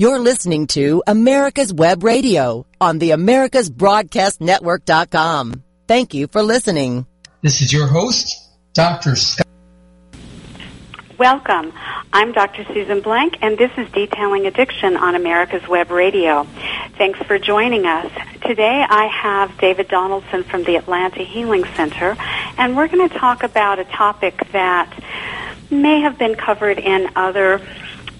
[0.00, 5.64] You're listening to America's Web Radio on the AmericasBroadcastNetwork.com.
[5.88, 7.04] Thank you for listening.
[7.42, 9.16] This is your host, Dr.
[9.16, 9.48] Scott.
[11.18, 11.72] Welcome.
[12.12, 12.64] I'm Dr.
[12.72, 16.46] Susan Blank, and this is Detailing Addiction on America's Web Radio.
[16.96, 18.12] Thanks for joining us.
[18.46, 22.16] Today I have David Donaldson from the Atlanta Healing Center,
[22.56, 24.96] and we're going to talk about a topic that
[25.72, 27.60] may have been covered in other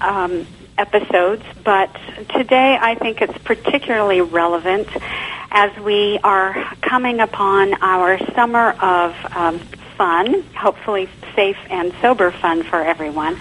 [0.01, 0.45] um,
[0.79, 1.93] episodes, but
[2.35, 4.89] today I think it's particularly relevant
[5.51, 9.59] as we are coming upon our summer of um,
[9.97, 13.37] fun, hopefully safe and sober fun for everyone.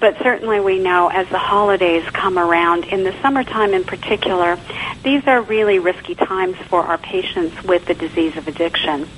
[0.00, 4.58] But certainly we know as the holidays come around, in the summertime in particular,
[5.02, 9.08] these are really risky times for our patients with the disease of addiction.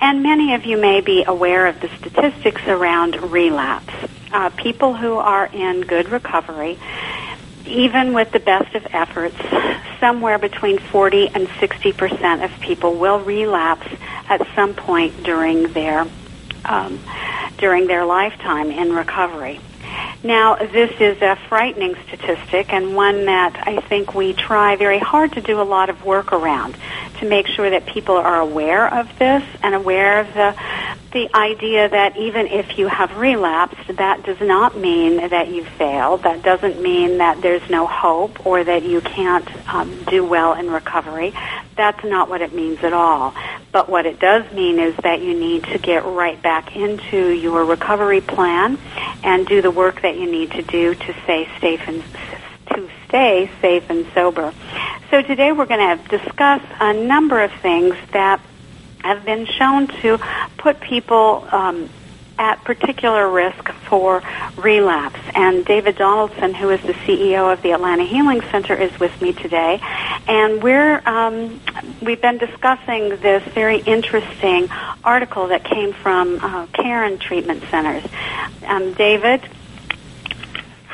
[0.00, 3.94] And many of you may be aware of the statistics around relapse.
[4.30, 6.78] Uh, people who are in good recovery,
[7.64, 9.36] even with the best of efforts,
[9.98, 13.88] somewhere between 40 and 60 percent of people will relapse
[14.28, 16.06] at some point during their
[16.64, 17.00] um,
[17.58, 19.60] during their lifetime in recovery.
[20.22, 25.32] Now, this is a frightening statistic and one that I think we try very hard
[25.34, 26.76] to do a lot of work around
[27.18, 30.54] to make sure that people are aware of this and aware of the
[31.16, 36.24] the idea that even if you have relapsed, that does not mean that you failed.
[36.24, 40.70] That doesn't mean that there's no hope or that you can't um, do well in
[40.70, 41.32] recovery.
[41.74, 43.34] That's not what it means at all.
[43.72, 47.64] But what it does mean is that you need to get right back into your
[47.64, 48.78] recovery plan
[49.22, 52.02] and do the work that you need to do to stay safe and
[53.08, 54.52] stay safe and sober.
[55.10, 58.40] So today we're going to discuss a number of things that
[58.98, 60.18] have been shown to
[60.58, 61.88] put people um,
[62.38, 64.22] at particular risk for
[64.56, 65.20] relapse.
[65.34, 69.32] And David Donaldson, who is the CEO of the Atlanta Healing Center, is with me
[69.32, 69.80] today.
[70.26, 71.60] And we're um,
[72.02, 74.68] we've been discussing this very interesting
[75.04, 78.04] article that came from uh, Caron Treatment Centers.
[78.66, 79.48] Um, David.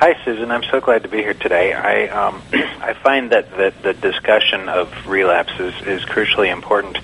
[0.03, 0.51] Hi, Susan.
[0.51, 1.73] I'm so glad to be here today.
[1.73, 6.99] I um, I find that, that the discussion of relapse is, is crucially important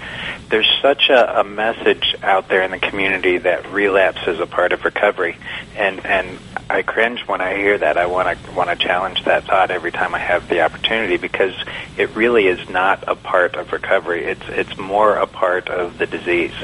[0.48, 4.72] there's such a, a message out there in the community that relapse is a part
[4.72, 5.37] of recovery,
[5.76, 6.38] and and
[6.70, 7.98] I cringe when I hear that.
[7.98, 11.54] I want to want to challenge that thought every time I have the opportunity because
[11.97, 14.25] it really is not a part of recovery.
[14.25, 16.54] It's it's more a part of the disease.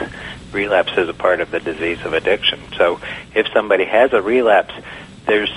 [0.53, 2.61] Relapse is a part of the disease of addiction.
[2.79, 3.01] So
[3.35, 4.73] if somebody has a relapse,
[5.27, 5.53] there's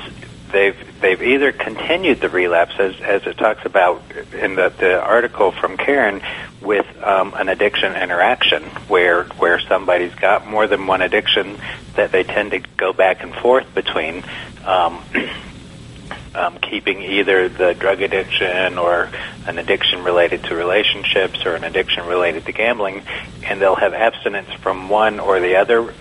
[0.51, 4.01] they've they've either continued the relapse as as it talks about
[4.33, 6.21] in the the article from Caron,
[6.61, 11.57] with um, an addiction interaction where where somebody's got more than one addiction
[11.95, 14.23] that they tend to go back and forth between
[14.65, 15.03] um,
[16.35, 19.09] um, keeping either the drug addiction or
[19.47, 23.03] an addiction related to relationships or an addiction related to gambling
[23.43, 25.93] and they'll have abstinence from one or the other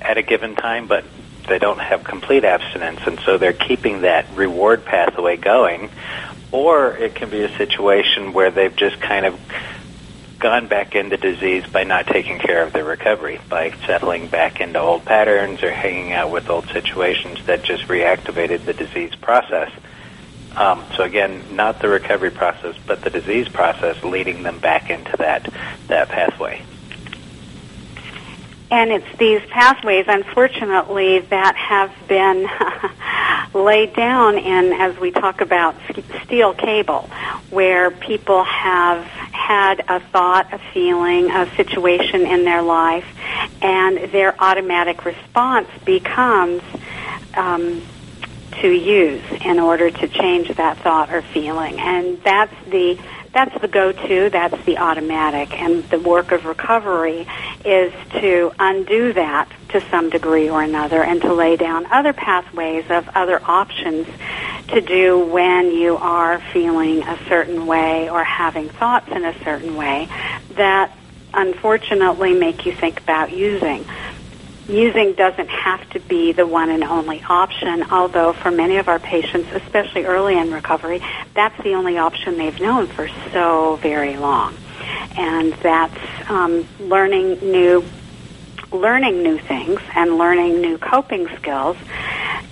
[0.00, 1.04] at a given time but
[1.50, 5.90] they don't have complete abstinence and so they're keeping that reward pathway going
[6.52, 9.38] or it can be a situation where they've just kind of
[10.40, 14.80] gone back into disease by not taking care of their recovery, by settling back into
[14.80, 19.70] old patterns or hanging out with old situations that just reactivated the disease process.
[20.56, 25.14] Um, so again, not the recovery process, but the disease process leading them back into
[25.18, 25.52] that
[25.88, 26.64] that pathway.
[28.70, 32.48] And it's these pathways, unfortunately, that have been
[33.64, 35.74] laid down in, as we talk about,
[36.24, 37.10] steel cable,
[37.50, 43.06] where people have had a thought, a feeling, a situation in their life,
[43.60, 46.62] and their automatic response becomes
[47.34, 47.82] um,
[48.60, 51.80] to use in order to change that thought or feeling.
[51.80, 52.98] And that's the
[53.32, 57.26] that's the go-to, that's the automatic, and the work of recovery
[57.64, 62.84] is to undo that to some degree or another and to lay down other pathways
[62.90, 64.08] of other options
[64.68, 69.76] to do when you are feeling a certain way or having thoughts in a certain
[69.76, 70.08] way
[70.56, 70.92] that
[71.32, 73.84] unfortunately make you think about using
[74.70, 78.98] using doesn't have to be the one and only option, although for many of our
[78.98, 81.02] patients, especially early in recovery,
[81.34, 84.56] that's the only option they've known for so very long.
[85.16, 87.84] And that's um, learning new
[88.72, 91.76] learning new things and learning new coping skills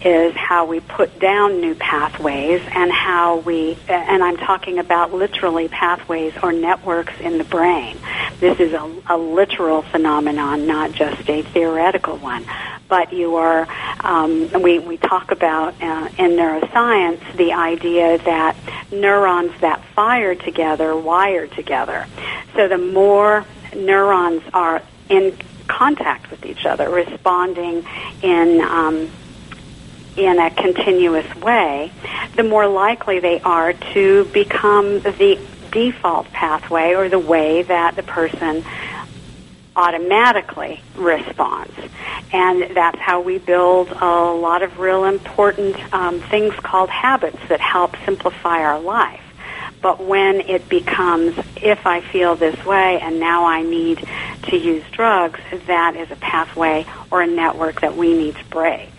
[0.03, 5.69] is how we put down new pathways and how we, and I'm talking about literally
[5.69, 7.99] pathways or networks in the brain
[8.41, 12.45] this is a, a literal phenomenon, not just a theoretical one.
[12.89, 13.69] But you are,
[14.01, 18.57] um, we, we talk about uh, in neuroscience the idea that
[18.91, 22.07] neurons that fire together wire together.
[22.55, 23.45] So the more
[23.77, 25.37] neurons are in
[25.69, 27.85] contact with each other, responding
[28.23, 29.11] in um,
[30.17, 31.93] in a continuous way,
[32.35, 35.39] the more likely they are to become the
[35.71, 38.65] default pathway or the way that the person
[39.77, 41.73] automatically responds.
[42.33, 47.61] And that's how we build a lot of real important um, things called habits that
[47.61, 49.23] help simplify our life.
[49.81, 54.07] But when it becomes, if I feel this way and now I need
[54.45, 58.91] to use drugs, that is a pathway or a network that we need to break.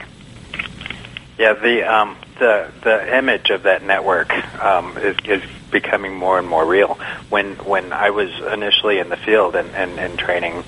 [1.37, 4.31] Yeah, the um, the the image of that network
[4.61, 6.97] um, is, is becoming more and more real.
[7.29, 10.63] When when I was initially in the field and, and, and training,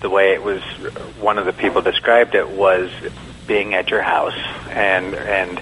[0.00, 0.62] the way it was,
[1.20, 2.90] one of the people described it was
[3.46, 4.38] being at your house
[4.70, 5.60] and and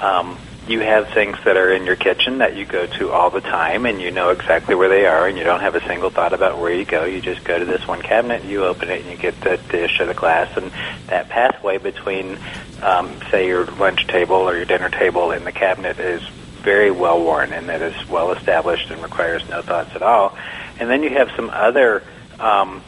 [0.00, 0.38] um,
[0.68, 3.84] you have things that are in your kitchen that you go to all the time
[3.84, 6.60] and you know exactly where they are and you don't have a single thought about
[6.60, 7.04] where you go.
[7.04, 9.98] You just go to this one cabinet, you open it, and you get the dish
[9.98, 10.56] or the glass.
[10.56, 10.70] And
[11.08, 12.38] that pathway between,
[12.80, 16.22] um, say, your lunch table or your dinner table and the cabinet is
[16.62, 20.36] very well worn and that is well established and requires no thoughts at all.
[20.78, 22.04] And then you have some other
[22.38, 22.82] um,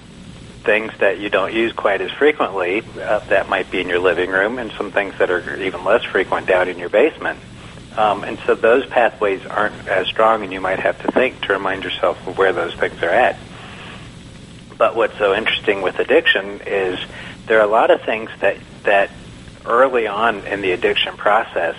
[0.62, 4.30] things that you don't use quite as frequently uh, that might be in your living
[4.30, 7.40] room and some things that are even less frequent down in your basement
[7.96, 11.52] um, and so those pathways aren't as strong, and you might have to think to
[11.52, 13.38] remind yourself of where those things are at.
[14.76, 16.98] But what's so interesting with addiction is
[17.46, 19.10] there are a lot of things that that
[19.64, 21.76] early on in the addiction process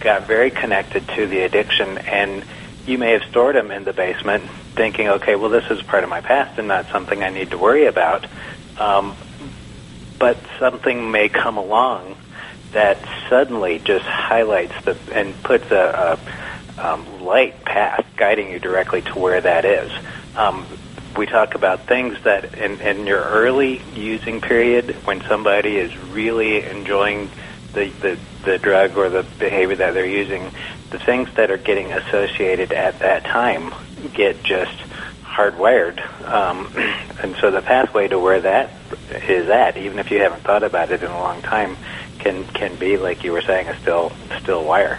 [0.00, 2.44] got very connected to the addiction, and
[2.86, 6.10] you may have stored them in the basement, thinking, okay, well, this is part of
[6.10, 8.26] my past and not something I need to worry about.
[8.78, 9.14] Um,
[10.18, 12.16] but something may come along
[12.72, 16.18] that suddenly just highlights the and puts a, a
[16.80, 19.90] um, light path guiding you directly to where that is.
[20.36, 20.66] Um,
[21.16, 26.64] we talk about things that in, in your early using period, when somebody is really
[26.64, 27.28] enjoying
[27.74, 30.50] the, the, the drug or the behavior that they're using,
[30.90, 33.72] the things that are getting associated at that time
[34.14, 34.76] get just
[35.24, 36.00] hardwired.
[36.26, 36.70] Um,
[37.22, 38.70] and so the pathway to where that
[39.28, 41.76] is at, even if you haven't thought about it in a long time,
[42.20, 44.98] can can be like you were saying a still still wire.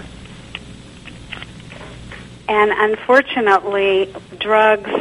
[2.47, 4.91] And unfortunately, drugs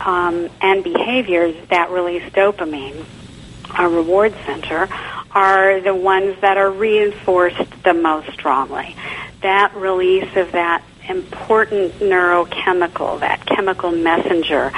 [0.00, 3.04] um, and behaviors that release dopamine,
[3.70, 4.88] our reward center,
[5.32, 8.94] are the ones that are reinforced the most strongly.
[9.42, 14.70] That release of that important neurochemical, that chemical messenger,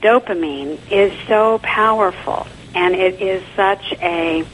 [0.00, 4.44] dopamine, is so powerful, and it is such a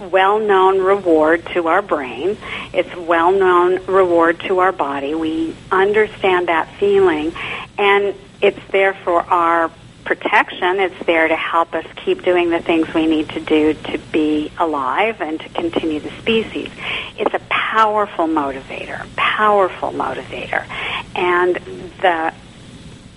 [0.00, 2.36] well-known reward to our brain.
[2.72, 5.14] It's well-known reward to our body.
[5.14, 7.32] We understand that feeling,
[7.78, 9.70] and it's there for our
[10.04, 10.80] protection.
[10.80, 14.50] It's there to help us keep doing the things we need to do to be
[14.58, 16.68] alive and to continue the species.
[17.16, 20.66] It's a powerful motivator, powerful motivator.
[21.14, 21.56] And
[22.00, 22.34] the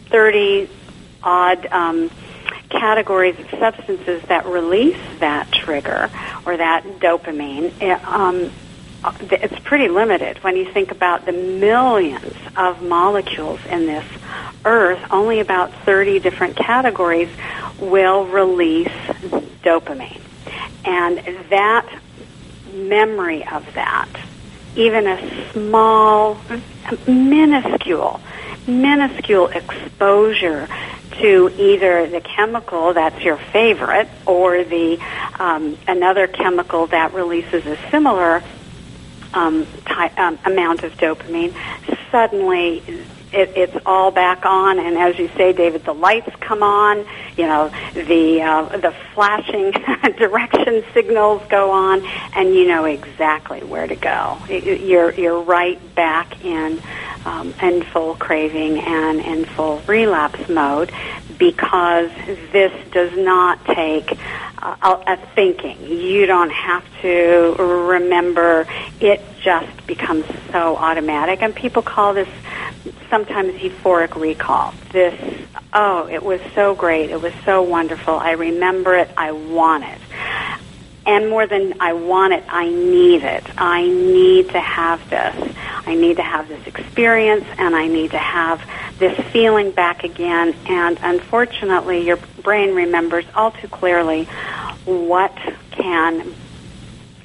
[0.08, 0.70] 30
[1.24, 2.12] odd um,
[2.70, 6.10] categories of substances that release that trigger
[6.46, 8.52] or that dopamine, it, um,
[9.22, 10.38] it's pretty limited.
[10.44, 14.06] When you think about the millions of molecules in this
[14.66, 17.30] earth, only about 30 different categories
[17.80, 18.88] will release
[19.63, 20.22] dopamine.
[20.86, 21.88] And that
[22.74, 24.10] memory of that,
[24.75, 26.39] even a small,
[27.08, 28.20] minuscule,
[28.68, 30.68] minuscule exposure
[31.22, 35.00] to either the chemical that's your favorite or the
[35.39, 38.43] um, another chemical that releases a similar
[39.34, 41.53] um, ty- um, amount of dopamine,
[42.12, 42.84] suddenly
[43.34, 44.79] it, it's all back on.
[44.79, 47.05] And as you say, David, the lights come on.
[47.36, 49.72] You know, the uh, the flashing
[50.17, 52.05] direction signals go on,
[52.36, 54.38] and you know exactly where to go.
[54.48, 56.79] You're you're right back in
[57.25, 60.92] um, in full craving and in full relapse mode
[61.38, 62.12] because
[62.51, 64.18] this does not take
[64.62, 64.75] uh,
[65.08, 65.77] a, a thinking.
[65.86, 68.68] You don't have to remember.
[69.00, 72.30] It just becomes so automatic, and people call this
[73.10, 74.74] sometimes euphoric recall.
[74.92, 75.13] This,
[75.74, 77.10] oh, it was so great.
[77.10, 78.15] It was so wonderful.
[78.15, 79.10] I remember it.
[79.18, 80.00] I want it.
[81.05, 83.43] And more than I want it, I need it.
[83.57, 85.55] I need to have this.
[85.86, 88.62] I need to have this experience and I need to have
[89.00, 90.55] this feeling back again.
[90.67, 94.25] And unfortunately, your brain remembers all too clearly
[94.86, 95.36] what
[95.72, 96.33] can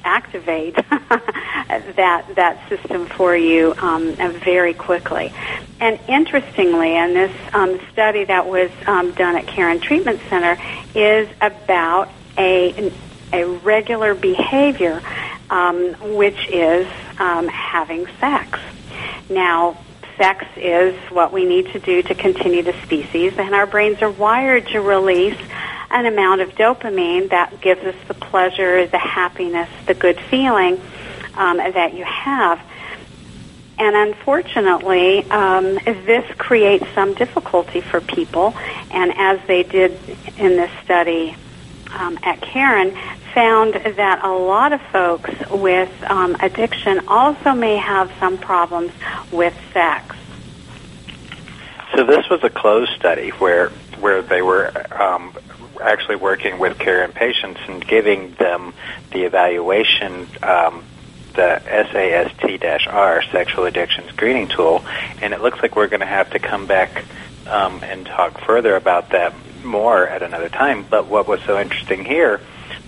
[0.03, 5.31] activate that that system for you um, very quickly.
[5.79, 10.61] And interestingly, and this um, study that was um, done at Caron Treatment Center
[10.95, 12.91] is about a
[13.33, 15.01] a regular behavior,
[15.49, 16.87] um, which is
[17.19, 18.59] um, having sex.
[19.29, 19.77] Now,
[20.17, 24.11] sex is what we need to do to continue the species, and our brains are
[24.11, 25.39] wired to release
[25.91, 30.79] an amount of dopamine that gives us the pleasure, the happiness, the good feeling
[31.35, 32.61] um, that you have.
[33.79, 38.53] And unfortunately, um, this creates some difficulty for people.
[38.91, 39.97] And as they did
[40.37, 41.35] in this study
[41.91, 42.95] um, at Caron,
[43.33, 48.91] found that a lot of folks with um, addiction also may have some problems
[49.31, 50.15] with sex.
[51.95, 53.69] So this was a closed study where
[53.99, 55.35] where they were um,
[55.81, 58.73] actually working with Caron patients and giving them
[59.11, 60.83] the evaluation, um,
[61.35, 64.85] the SAST-R, Sexual Addiction Screening Tool,
[65.21, 67.03] and it looks like we're going to have to come back
[67.47, 69.33] um, and talk further about that
[69.63, 70.85] more at another time.
[70.89, 72.39] But what was so interesting here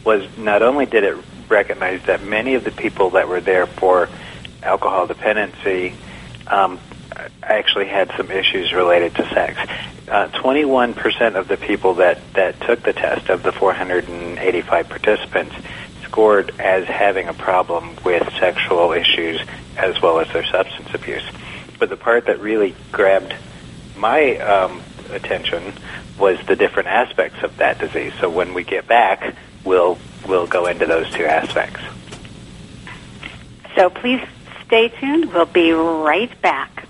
[0.04, 1.18] was not only did it
[1.50, 4.10] recognize that many of the people that were there for
[4.64, 5.94] alcohol dependency
[6.48, 6.80] um,
[7.44, 9.60] actually had some issues related to sex.
[10.08, 15.56] Uh, 21% of the people that, that took the test, of the 485 participants,
[16.04, 19.42] scored as having a problem with sexual issues
[19.78, 21.24] as well as their substance abuse.
[21.80, 23.34] But the part that really grabbed
[23.96, 24.82] my um,
[25.12, 25.74] attention
[26.20, 28.14] was the different aspects of that disease.
[28.20, 31.82] So when we get back, we'll we'll go into those two aspects.
[33.76, 34.22] So please
[34.66, 35.34] stay tuned.
[35.34, 36.88] We'll be right back.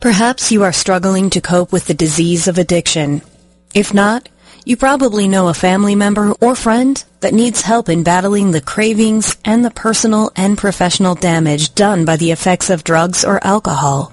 [0.00, 3.22] Perhaps you are struggling to cope with the disease of addiction.
[3.74, 4.28] If not,
[4.64, 9.36] you probably know a family member or friend that needs help in battling the cravings
[9.44, 14.12] and the personal and professional damage done by the effects of drugs or alcohol.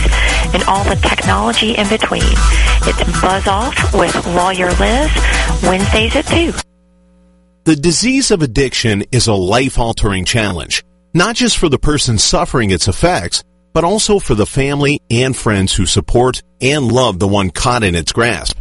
[0.54, 2.24] and all the technology in between.
[2.24, 5.12] It's Buzz Off with Lawyer Liz,
[5.64, 6.54] Wednesdays at 2.
[7.64, 12.88] The disease of addiction is a life-altering challenge, not just for the person suffering its
[12.88, 17.84] effects, but also for the family and friends who support and love the one caught
[17.84, 18.58] in its grasp.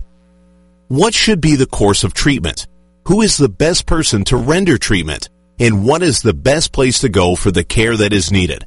[0.89, 2.67] What should be the course of treatment?
[3.07, 5.29] Who is the best person to render treatment?
[5.59, 8.67] and what is the best place to go for the care that is needed.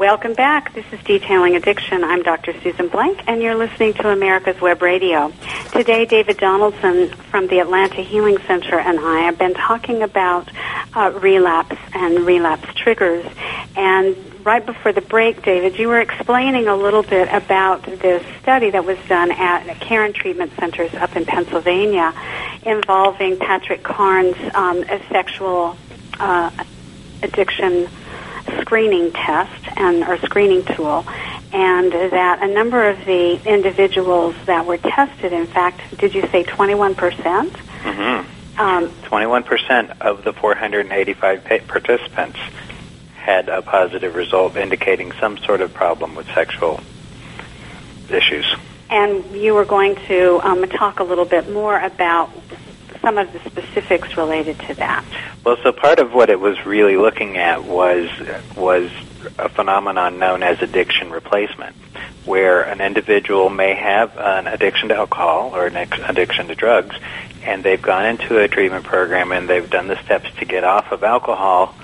[0.00, 0.72] Welcome back.
[0.72, 2.04] This is Detailing Addiction.
[2.04, 2.58] I'm Dr.
[2.62, 5.30] Susan Blank, and you're listening to America's Web Radio.
[5.72, 10.48] Today, David Donaldson from the Atlanta Healing Center and I have been talking about
[10.94, 13.26] uh, relapse and relapse triggers.
[13.76, 18.70] And right before the break, David, you were explaining a little bit about this study
[18.70, 22.14] that was done at Caron Treatment Centers up in Pennsylvania
[22.62, 25.76] involving Patrick Carnes' um, sexual
[26.18, 26.50] uh,
[27.22, 27.86] addiction
[28.60, 31.04] screening test and or screening tool
[31.52, 36.44] and that a number of the individuals that were tested in fact did you say
[36.44, 38.36] 21% mm-hmm.
[38.60, 42.38] Um, 21% of the 485 participants
[43.16, 46.80] had a positive result indicating some sort of problem with sexual
[48.10, 48.54] issues.
[48.90, 52.30] and you were going to um, talk a little bit more about
[53.00, 55.04] some of the specifics related to that.
[55.44, 58.08] Well, so part of what it was really looking at was
[58.56, 58.90] was
[59.38, 61.76] a phenomenon known as addiction replacement,
[62.24, 66.96] where an individual may have an addiction to alcohol or an addiction to drugs,
[67.42, 70.92] and they've gone into a treatment program and they've done the steps to get off
[70.92, 71.74] of alcohol.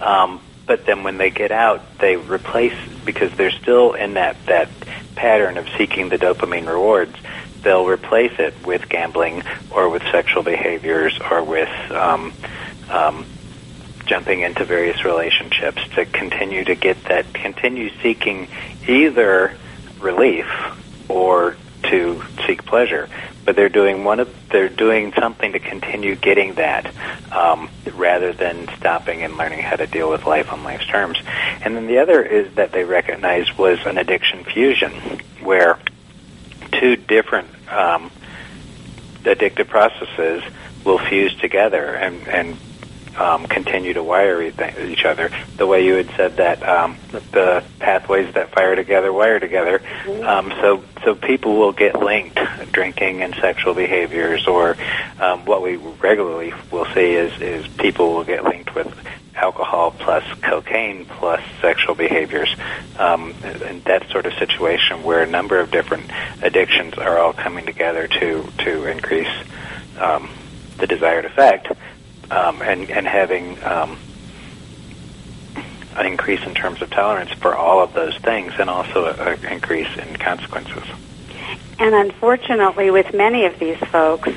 [0.00, 4.68] Um, but then when they get out, they replace because they're still in that that
[5.14, 7.16] pattern of seeking the dopamine rewards.
[7.66, 9.42] They'll replace it with gambling
[9.72, 12.32] or with sexual behaviors or with um,
[12.88, 13.26] um,
[14.04, 18.46] jumping into various relationships to continue to get that, continue seeking
[18.86, 19.56] either
[19.98, 20.46] relief
[21.08, 21.56] or
[21.90, 23.08] to seek pleasure.
[23.44, 26.94] But they're doing one of they're doing something to continue getting that,
[27.32, 31.18] um, rather than stopping and learning how to deal with life on life's terms.
[31.62, 34.92] And then the other is that they recognized was an addiction fusion,
[35.42, 35.80] where
[36.80, 38.10] two different um,
[39.22, 40.42] addictive processes
[40.84, 42.56] will fuse together and, and
[43.18, 45.30] um, continue to wire each other.
[45.56, 46.96] The way you had said that um,
[47.32, 49.80] the pathways that fire together wire together.
[50.06, 52.38] Um, so so people will get linked,
[52.72, 54.76] drinking and sexual behaviors, or
[55.20, 58.94] um, what we regularly will see is is people will get linked with
[59.36, 62.54] alcohol plus cocaine plus sexual behaviors,
[62.96, 66.10] um, and that sort of situation where a number of different
[66.42, 69.34] addictions are all coming together to to increase
[69.98, 70.28] um,
[70.78, 71.70] the desired effect,
[72.30, 73.98] um, and and having um,
[75.96, 79.88] an increase in terms of tolerance for all of those things, and also an increase
[79.96, 80.84] in consequences.
[81.78, 84.30] And unfortunately, with many of these folks,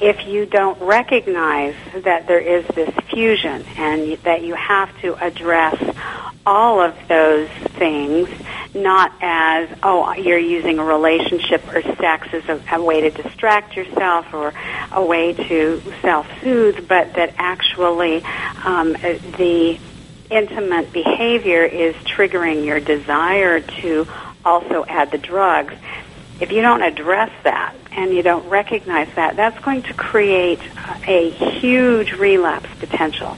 [0.00, 5.82] if you don't recognize that there is this fusion and that you have to address
[6.46, 8.28] all of those things,
[8.74, 13.76] not as, oh, you're using a relationship or sex as a, a way to distract
[13.76, 14.52] yourself or
[14.92, 18.22] a way to self-soothe, but that actually
[18.64, 19.78] um, the
[20.30, 24.06] intimate behavior is triggering your desire to
[24.44, 25.74] also add the drugs
[26.40, 30.60] if you don't address that and you don't recognize that, that's going to create
[31.06, 33.36] a huge relapse potential.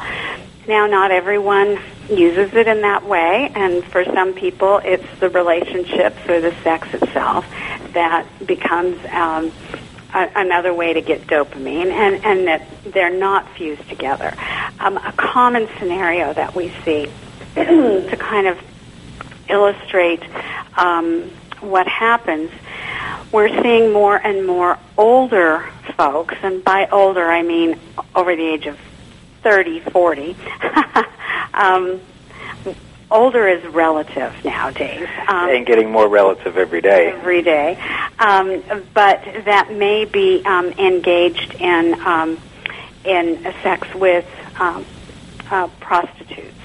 [0.67, 1.79] Now, not everyone
[2.11, 6.93] uses it in that way, and for some people, it's the relationships or the sex
[6.95, 7.47] itself
[7.93, 9.53] that becomes um,
[10.15, 14.35] a, another way to get dopamine, and, and that they're not fused together.
[14.81, 17.09] Um, a common scenario that we see
[17.55, 18.59] to kind of
[19.49, 20.23] illustrate
[20.77, 21.31] um,
[21.67, 22.51] what happens
[23.33, 27.79] we're seeing more and more older folks, and by older I mean
[28.15, 28.79] over the age of
[29.43, 30.37] 30, 40.
[31.55, 32.01] um,
[33.11, 35.09] older is relative nowadays.
[35.29, 37.13] Um, and getting more relative every day.
[37.13, 37.79] Every day.
[38.19, 38.63] Um,
[38.95, 42.39] but that may be um, engaged in, um,
[43.05, 44.27] in sex with
[44.59, 44.85] um,
[45.51, 46.56] uh, prostitutes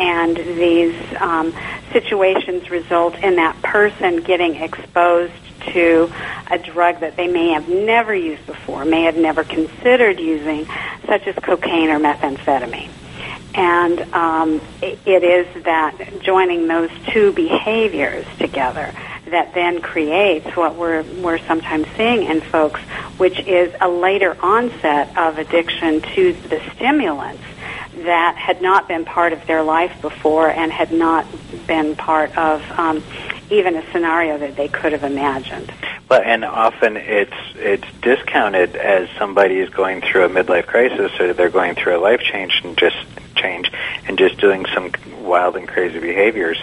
[0.00, 1.54] and these um,
[1.92, 5.32] situations result in that person getting exposed
[5.72, 6.10] to
[6.50, 10.66] a drug that they may have never used before, may have never considered using,
[11.06, 12.88] such as cocaine or methamphetamine.
[13.54, 18.94] And um, it, is that joining those two behaviors together
[19.26, 22.80] that then creates what we're we're sometimes seeing in folks,
[23.18, 27.42] which is a later onset of addiction to the stimulants
[28.04, 31.26] that had not been part of their life before and had not
[31.66, 33.02] been part of um,
[33.50, 35.72] even a scenario that they could have imagined.
[36.08, 41.32] But and often it's it's discounted as somebody is going through a midlife crisis or
[41.34, 42.96] they're going through a life change and just
[43.36, 43.70] change
[44.06, 46.58] and just doing some wild and crazy behaviors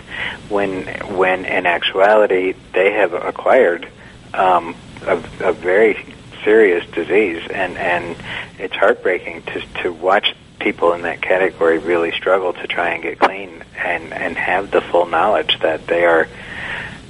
[0.49, 3.87] when when in actuality they have acquired
[4.33, 8.15] um, a, a very serious disease and and
[8.59, 13.19] it's heartbreaking to to watch people in that category really struggle to try and get
[13.19, 16.27] clean and and have the full knowledge that they are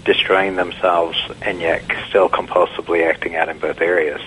[0.05, 4.21] destroying themselves and yet still compulsively acting out in both areas.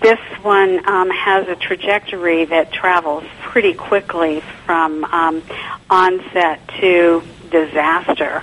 [0.00, 5.42] This one um, has a trajectory that travels pretty quickly from um,
[5.90, 8.42] onset to disaster.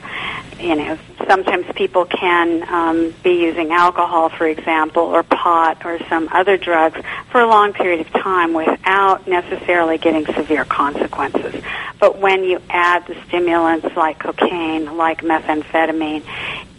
[0.60, 6.30] You know, sometimes people can um, be using alcohol, for example, or pot or some
[6.32, 7.00] other drugs
[7.32, 11.62] for a long period of time without necessarily getting severe consequences.
[12.00, 16.24] But when you add the stimulants like cocaine, like methamphetamine,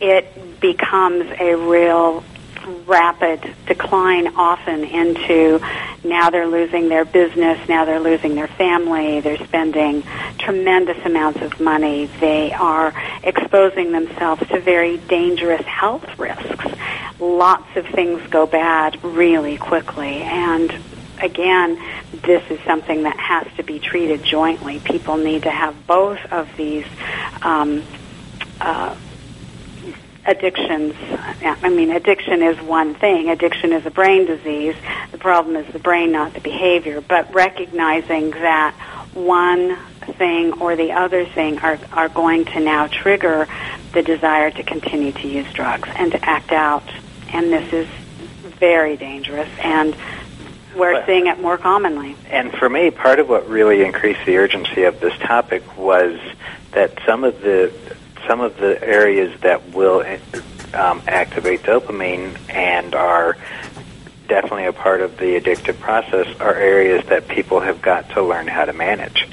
[0.00, 2.22] it becomes a real
[2.86, 5.60] rapid decline often into
[6.02, 10.02] now they're losing their business, now they're losing their family, they're spending
[10.38, 16.66] tremendous amounts of money, they are exposing themselves to very dangerous health risks.
[17.20, 20.72] Lots of things go bad really quickly and
[21.20, 21.80] again,
[22.12, 24.80] this is something that has to be treated jointly.
[24.80, 26.86] People need to have both of these
[27.42, 27.82] um,
[28.60, 28.94] uh,
[30.26, 30.94] addictions.
[31.42, 33.30] I mean, addiction is one thing.
[33.30, 34.76] Addiction is a brain disease.
[35.12, 37.00] The problem is the brain, not the behavior.
[37.00, 38.74] But recognizing that
[39.14, 39.76] one
[40.18, 43.46] thing or the other thing are, are going to now trigger
[43.92, 46.84] the desire to continue to use drugs and to act out.
[47.32, 47.88] And this is
[48.58, 49.48] very dangerous.
[49.60, 49.96] And
[50.76, 52.16] we're but, seeing it more commonly.
[52.28, 56.18] And for me, part of what really increased the urgency of this topic was
[56.72, 57.72] that some of the
[58.26, 60.00] some of the areas that will
[60.74, 63.36] um, activate dopamine and are
[64.28, 68.46] definitely a part of the addictive process are areas that people have got to learn
[68.46, 69.28] how to manage.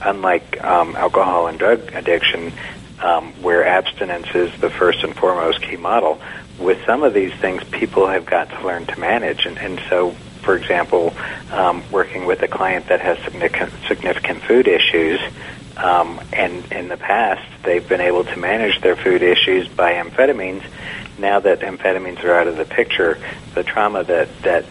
[0.00, 2.52] Unlike um, alcohol and drug addiction,
[3.00, 6.20] um, where abstinence is the first and foremost key model,
[6.58, 9.46] with some of these things, people have got to learn to manage.
[9.46, 11.14] And, and so for example,
[11.52, 15.20] um, working with a client that has significant, significant food issues,
[15.76, 20.64] um, and in the past they've been able to manage their food issues by amphetamines.
[21.18, 23.18] Now that amphetamines are out of the picture,
[23.54, 24.64] the trauma that that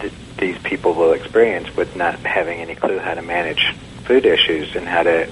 [0.00, 3.72] th- these people will experience with not having any clue how to manage
[4.04, 5.30] food issues and how to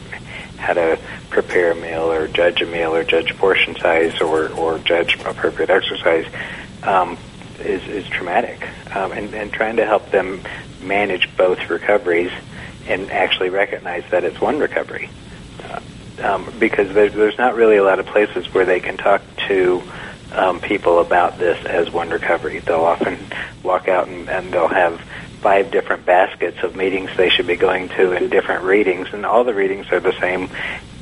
[0.59, 0.98] how to
[1.31, 5.70] prepare a meal or judge a meal or judge portion size or or judge appropriate
[5.70, 6.27] exercise
[6.83, 7.16] um,
[7.64, 10.40] is, is traumatic, um, and, and trying to help them
[10.83, 12.33] manage both recoveries
[12.87, 15.09] and actually recognize that it's one recovery.
[15.62, 15.81] Uh,
[16.23, 19.83] um, because there's, there's not really a lot of places where they can talk to
[20.33, 22.61] um, people about this as one recovery.
[22.61, 23.18] They'll often
[23.62, 25.01] walk out and, and they'll have
[25.40, 29.42] five different baskets of meetings they should be going to and different readings, and all
[29.42, 30.49] the readings are the same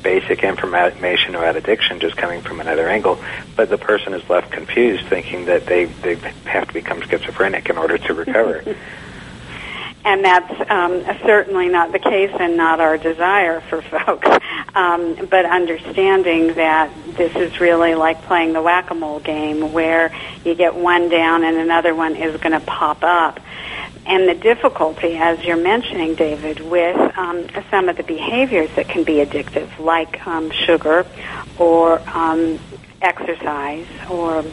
[0.03, 3.23] basic information about addiction just coming from another angle,
[3.55, 6.14] but the person is left confused thinking that they, they
[6.45, 8.64] have to become schizophrenic in order to recover.
[10.04, 14.28] and that's um, certainly not the case and not our desire for folks.
[14.74, 20.74] Um, but understanding that this is really like playing the whack-a-mole game where you get
[20.74, 23.40] one down and another one is going to pop up
[24.10, 29.04] and the difficulty, as you're mentioning, David, with um, some of the behaviors that can
[29.04, 31.06] be addictive, like um, sugar
[31.58, 32.58] or um,
[33.02, 34.44] exercise or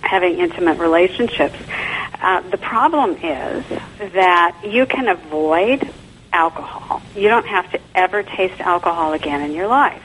[0.00, 1.56] having intimate relationships.
[2.22, 3.64] Uh, the problem is
[4.12, 5.92] that you can avoid
[6.32, 7.02] alcohol.
[7.16, 10.04] You don't have to ever taste alcohol again in your life.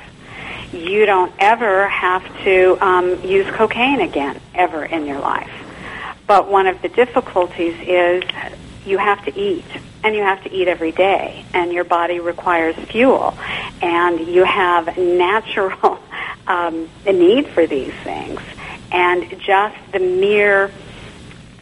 [0.74, 5.52] You don't ever have to um, use cocaine again, ever in your life.
[6.26, 8.24] But one of the difficulties is
[8.84, 9.66] you have to eat
[10.04, 13.38] and you have to eat every day and your body requires fuel
[13.80, 16.00] and you have natural
[16.48, 18.42] um, need for these things
[18.92, 20.72] and just the mere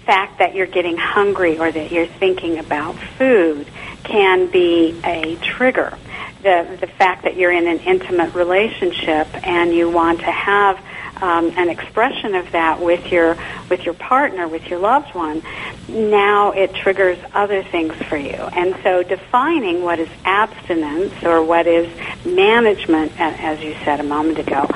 [0.06, 3.68] fact that you're getting hungry or that you're thinking about food
[4.04, 5.98] can be a trigger.
[6.44, 10.80] The the fact that you're in an intimate relationship and you want to have
[11.22, 13.38] um, an expression of that with your
[13.70, 15.42] with your partner, with your loved one,
[15.88, 18.32] now it triggers other things for you.
[18.32, 21.88] And so defining what is abstinence or what is
[22.26, 24.68] management, as you said a moment ago,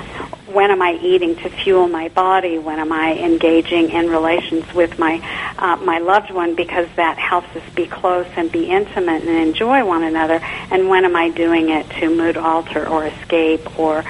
[0.52, 2.58] when am I eating to fuel my body?
[2.58, 5.22] When am I engaging in relations with my
[5.58, 9.86] uh, my loved one because that helps us be close and be intimate and enjoy
[9.86, 10.40] one another?
[10.72, 14.04] And when am I doing it to mood alter or escape or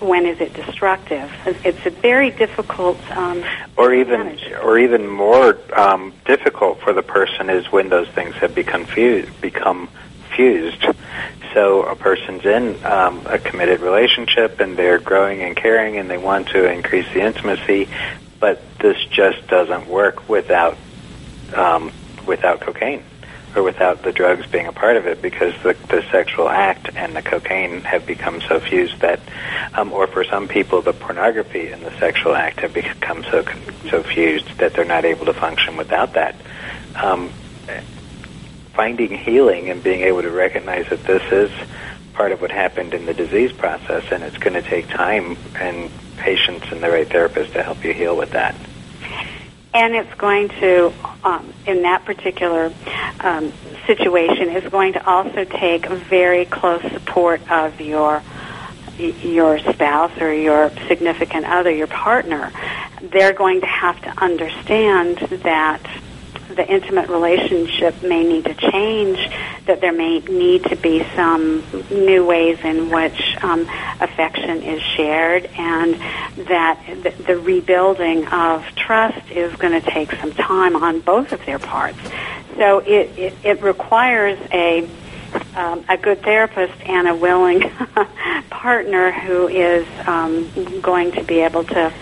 [0.00, 1.30] when is it destructive?
[1.46, 2.98] It's a very difficult.
[3.10, 3.44] Um,
[3.76, 8.54] or even, or even more um, difficult for the person is when those things have
[8.54, 9.40] become fused.
[9.40, 9.88] Become
[10.36, 10.84] fused.
[11.54, 16.18] So a person's in um, a committed relationship and they're growing and caring and they
[16.18, 17.88] want to increase the intimacy,
[18.40, 20.78] but this just doesn't work without
[21.54, 21.92] um,
[22.26, 23.02] without cocaine
[23.54, 27.14] or without the drugs being a part of it because the, the sexual act and
[27.14, 29.20] the cocaine have become so fused that,
[29.74, 33.44] um, or for some people, the pornography and the sexual act have become so
[33.90, 36.34] so fused that they're not able to function without that.
[36.94, 37.30] Um,
[38.72, 41.50] finding healing and being able to recognize that this is
[42.14, 45.90] part of what happened in the disease process, and it's going to take time and
[46.16, 48.54] patience and the right therapist to help you heal with that
[49.74, 50.92] and it's going to,
[51.24, 52.72] um, in that particular
[53.24, 53.52] um,
[53.86, 58.22] situation, is going to also take very close support of your
[58.98, 62.52] your spouse or your significant other, your partner,
[63.12, 65.82] they're going to have to understand that
[66.56, 69.18] the intimate relationship may need to change,
[69.66, 73.60] that there may need to be some new ways in which um,
[74.00, 75.94] affection is shared, and
[76.46, 76.80] that
[77.26, 81.98] the, rebuilding of trust is going to take some time on both of their parts.
[82.56, 84.88] So it, it, it requires a
[85.54, 87.70] um, a good therapist and a willing
[88.50, 91.92] partner who is um, going to be able to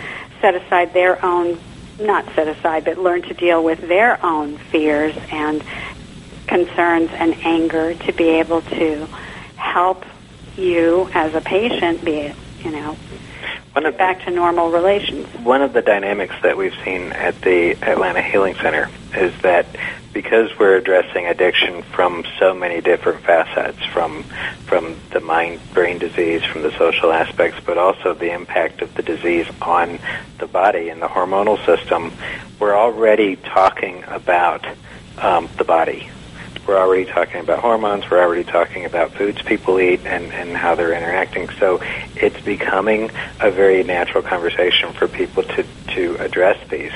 [0.40, 1.58] set aside their own
[2.00, 5.62] not set aside, but learn to deal with their own fears and
[6.46, 9.08] concerns and anger to be able to
[9.56, 10.04] help
[10.56, 12.34] you as a patient be,
[12.64, 12.98] you know,
[13.72, 15.26] one of back to normal relations.
[15.36, 19.66] One of the dynamics that we've seen at the Atlanta Healing Center is that
[20.12, 24.24] because we're addressing addiction from so many different facets, from
[24.66, 29.02] from the mind brain disease, from the social aspects, but also the impact of the
[29.02, 29.98] disease on
[30.38, 32.12] the body and the hormonal system,
[32.58, 34.66] we're already talking about
[35.18, 36.08] um, the body.
[36.70, 38.08] We're already talking about hormones.
[38.08, 41.48] We're already talking about foods people eat and, and how they're interacting.
[41.58, 41.80] So
[42.14, 46.92] it's becoming a very natural conversation for people to, to address these,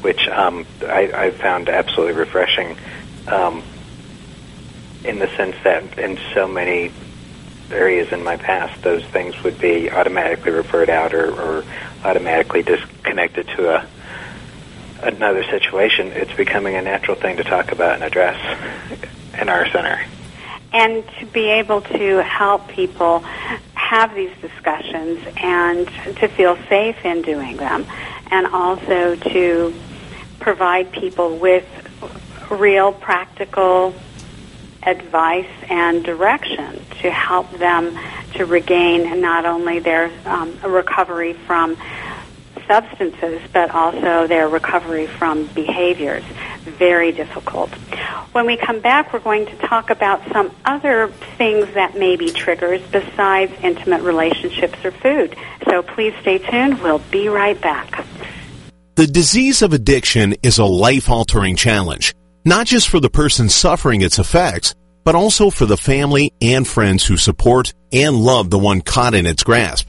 [0.00, 2.76] which um, I, I found absolutely refreshing
[3.26, 3.64] um,
[5.02, 6.92] in the sense that in so many
[7.72, 11.64] areas in my past, those things would be automatically referred out or, or
[12.04, 13.86] automatically disconnected to a
[15.06, 18.38] another situation, it's becoming a natural thing to talk about and address
[19.40, 20.00] in our center.
[20.72, 23.20] And to be able to help people
[23.74, 27.86] have these discussions and to feel safe in doing them,
[28.30, 29.74] and also to
[30.40, 31.64] provide people with
[32.50, 33.94] real practical
[34.82, 37.96] advice and direction to help them
[38.34, 41.76] to regain not only their um, recovery from
[42.66, 46.24] substances, but also their recovery from behaviors.
[46.64, 47.70] Very difficult.
[48.32, 52.30] When we come back, we're going to talk about some other things that may be
[52.30, 55.36] triggers besides intimate relationships or food.
[55.68, 56.82] So please stay tuned.
[56.82, 58.04] We'll be right back.
[58.96, 64.18] The disease of addiction is a life-altering challenge, not just for the person suffering its
[64.18, 64.74] effects,
[65.04, 69.24] but also for the family and friends who support and love the one caught in
[69.24, 69.88] its grasp.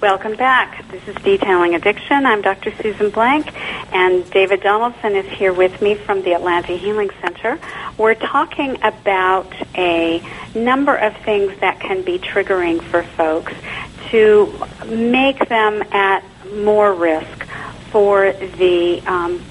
[0.00, 0.88] Welcome back.
[0.88, 2.24] This is Detailing Addiction.
[2.24, 2.74] I'm Dr.
[2.80, 3.52] Susan Blank,
[3.92, 7.58] and David Donaldson is here with me from the Atlanta Healing Center.
[7.98, 10.22] We're talking about a
[10.54, 13.52] number of things that can be triggering for folks
[14.08, 14.50] to
[14.86, 17.46] make them at more risk
[17.90, 19.42] for the um,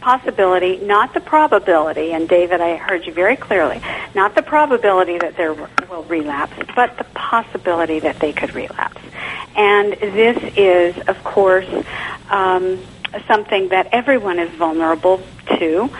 [0.00, 3.80] possibility, not the probability, and David, I heard you very clearly,
[4.14, 9.00] not the probability that they will relapse, but the possibility that they could relapse.
[9.56, 11.68] And this is, of course,
[12.30, 12.78] um,
[13.26, 15.22] something that everyone is vulnerable
[15.58, 15.90] to,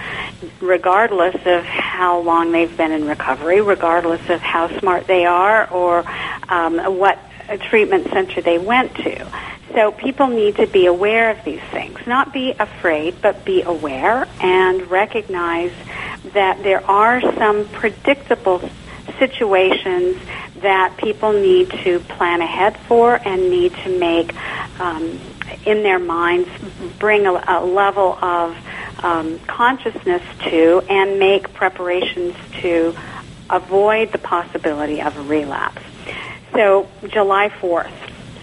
[0.60, 6.04] regardless of how long they've been in recovery, regardless of how smart they are or
[6.48, 7.18] um, what
[7.56, 9.26] treatment center they went to.
[9.74, 14.26] So people need to be aware of these things, not be afraid, but be aware
[14.40, 15.72] and recognize
[16.32, 18.68] that there are some predictable
[19.18, 20.16] situations
[20.56, 24.34] that people need to plan ahead for and need to make
[24.80, 25.18] um,
[25.64, 26.48] in their minds,
[26.98, 28.56] bring a, a level of
[29.04, 32.96] um, consciousness to, and make preparations to
[33.50, 35.82] avoid the possibility of a relapse.
[36.52, 37.90] So, July 4th.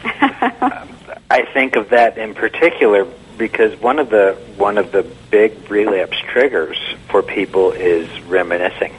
[1.32, 6.18] I think of that in particular because one of the one of the big relapse
[6.20, 6.78] triggers
[7.10, 8.94] for people is reminiscing.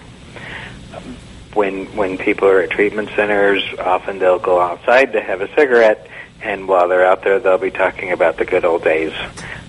[1.54, 6.08] When when people are at treatment centers, often they'll go outside to have a cigarette,
[6.42, 9.12] and while they're out there, they'll be talking about the good old days.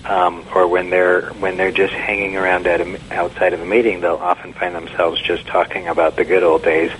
[0.04, 4.00] Um, or when they're when they're just hanging around at a, outside of a meeting,
[4.00, 6.90] they'll often find themselves just talking about the good old days.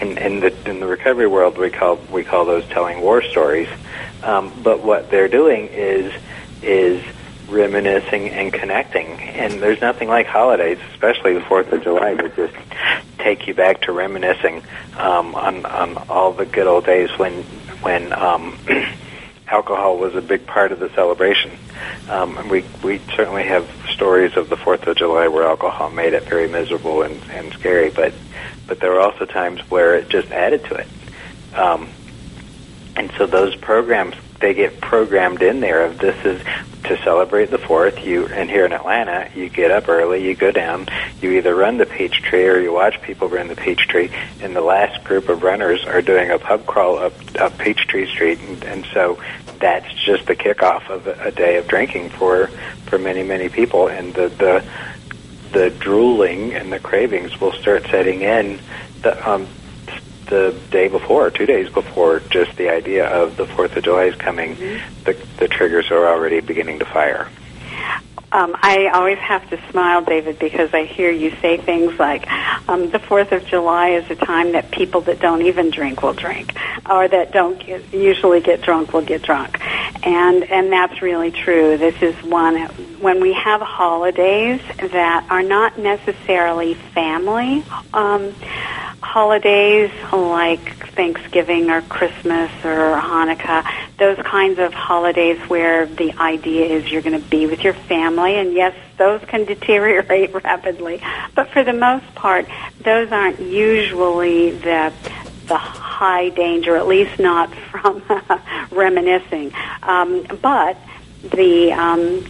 [0.00, 3.68] In, in the in the recovery world, we call we call those telling war stories.
[4.22, 6.12] Um, but what they're doing is
[6.62, 7.04] is
[7.48, 9.06] reminiscing and connecting.
[9.06, 12.54] And there's nothing like holidays, especially the Fourth of July, to just
[13.18, 14.62] take you back to reminiscing
[14.96, 17.42] um, on on all the good old days when
[17.82, 18.58] when um,
[19.54, 21.52] alcohol was a big part of the celebration.
[22.08, 26.12] Um, and we we certainly have stories of the Fourth of July where alcohol made
[26.12, 28.12] it very miserable and, and scary, but
[28.66, 30.88] but there were also times where it just added to it.
[31.54, 31.88] Um,
[32.96, 34.14] and so those programs
[34.44, 36.42] they get programmed in there of this is
[36.82, 40.50] to celebrate the fourth you and here in atlanta you get up early you go
[40.50, 40.86] down
[41.22, 44.10] you either run the Peachtree or you watch people run the Peachtree
[44.42, 48.38] and the last group of runners are doing a pub crawl up up Peachtree street
[48.40, 49.18] and, and so
[49.60, 52.48] that's just the kickoff of a, a day of drinking for
[52.84, 54.62] for many many people and the the
[55.52, 58.60] the drooling and the cravings will start setting in
[59.00, 59.48] the um
[60.26, 64.14] the day before, two days before, just the idea of the Fourth of July is
[64.14, 65.04] coming, mm-hmm.
[65.04, 67.28] the the triggers are already beginning to fire.
[68.34, 72.28] Um, I always have to smile, David, because I hear you say things like,
[72.68, 76.14] um, "The Fourth of July is a time that people that don't even drink will
[76.14, 76.52] drink,
[76.90, 79.60] or that don't get, usually get drunk will get drunk,"
[80.02, 81.76] and and that's really true.
[81.76, 82.56] This is one
[82.98, 87.62] when we have holidays that are not necessarily family.
[87.92, 88.32] Um,
[89.14, 93.64] holidays like Thanksgiving or Christmas or Hanukkah,
[93.98, 98.23] those kinds of holidays where the idea is you're going to be with your family,
[98.30, 101.02] and yes, those can deteriorate rapidly.
[101.34, 102.46] But for the most part,
[102.82, 104.92] those aren't usually the
[105.46, 108.02] the high danger, at least not from
[108.70, 109.52] reminiscing.
[109.82, 110.76] Um, but
[111.22, 112.20] the um,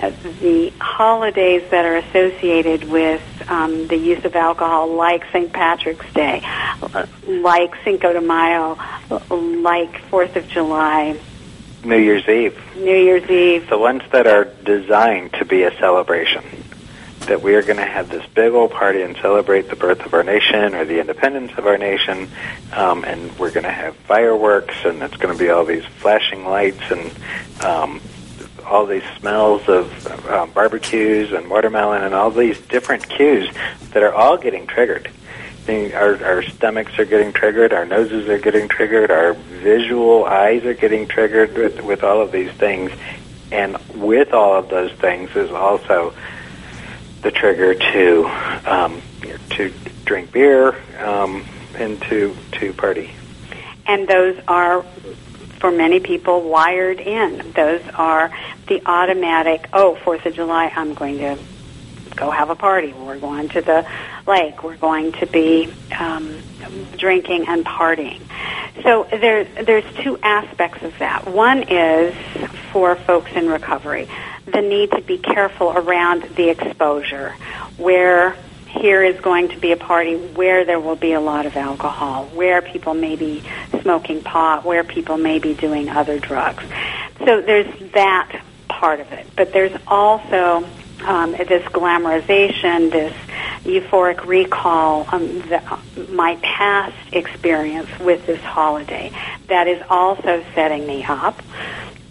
[0.41, 5.53] the holidays that are associated with um, the use of alcohol, like St.
[5.53, 6.43] Patrick's Day,
[7.27, 8.79] like Cinco de Mayo,
[9.31, 11.19] like Fourth of July,
[11.85, 16.45] New Year's Eve, New Year's Eve, the ones that are designed to be a celebration.
[17.21, 20.13] That we are going to have this big old party and celebrate the birth of
[20.13, 22.29] our nation or the independence of our nation,
[22.73, 26.45] um, and we're going to have fireworks, and it's going to be all these flashing
[26.45, 27.11] lights and
[27.65, 28.01] um,
[28.67, 33.49] all these smells of um, barbecues and watermelon and all these different cues
[33.93, 35.11] that are all getting triggered.
[35.69, 40.75] Our, our stomachs are getting triggered, our noses are getting triggered, our visual eyes are
[40.75, 42.93] getting triggered with, with all of these things.
[43.51, 46.13] And with all of those things is also
[47.23, 48.25] the trigger to
[48.67, 49.01] um,
[49.51, 49.73] to
[50.05, 51.45] drink beer um,
[51.77, 53.11] and to to party.
[53.87, 54.83] And those are
[55.61, 57.53] for many people wired in.
[57.53, 58.31] Those are
[58.67, 61.39] the automatic, oh, Fourth of July, I'm going to
[62.17, 62.93] go have a party.
[62.93, 63.87] We're going to the
[64.27, 64.63] lake.
[64.63, 66.39] We're going to be um,
[66.97, 68.21] drinking and partying.
[68.83, 71.27] So there's there's two aspects of that.
[71.27, 72.15] One is
[72.73, 74.09] for folks in recovery,
[74.47, 77.31] the need to be careful around the exposure,
[77.77, 78.37] where
[78.67, 82.27] here is going to be a party where there will be a lot of alcohol,
[82.27, 83.43] where people may be
[83.83, 86.65] smoking pot, where people may be doing other drugs.
[87.19, 90.67] so there's that part of it, but there's also
[91.03, 93.15] um, this glamorization, this
[93.65, 95.63] euphoric recall, um, the,
[96.11, 99.11] my past experience with this holiday
[99.49, 101.43] that is also setting me up.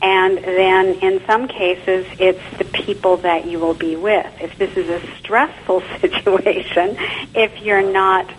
[0.02, 4.28] And then in some cases, it's the people that you will be with.
[4.42, 6.98] If this is a stressful situation,
[7.34, 8.30] if you're not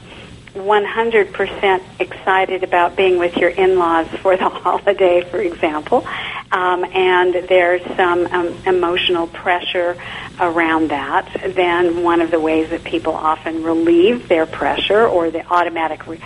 [0.54, 6.06] 100% excited about being with your in-laws for the holiday, for example,
[6.52, 9.96] um, and there's some um, emotional pressure
[10.40, 15.44] around that, then one of the ways that people often relieve their pressure or the
[15.52, 16.20] automatic re-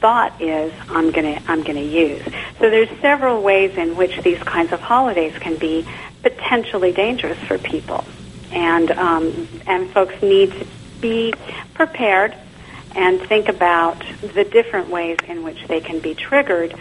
[0.00, 2.22] thought is, I'm going to I'm going to use.
[2.58, 5.86] So there's several ways in which these kinds of holidays can be
[6.22, 8.04] potentially dangerous for people,
[8.52, 10.66] and um, and folks need to
[11.00, 11.34] be
[11.74, 12.36] prepared
[12.94, 16.74] and think about the different ways in which they can be triggered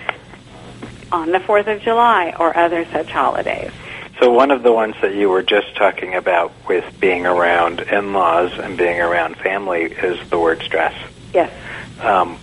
[1.11, 3.71] on the 4th of July or other such holidays.
[4.19, 8.51] So one of the ones that you were just talking about with being around in-laws
[8.59, 10.93] and being around family is the word stress.
[11.33, 11.51] Yes.
[11.99, 12.37] Um,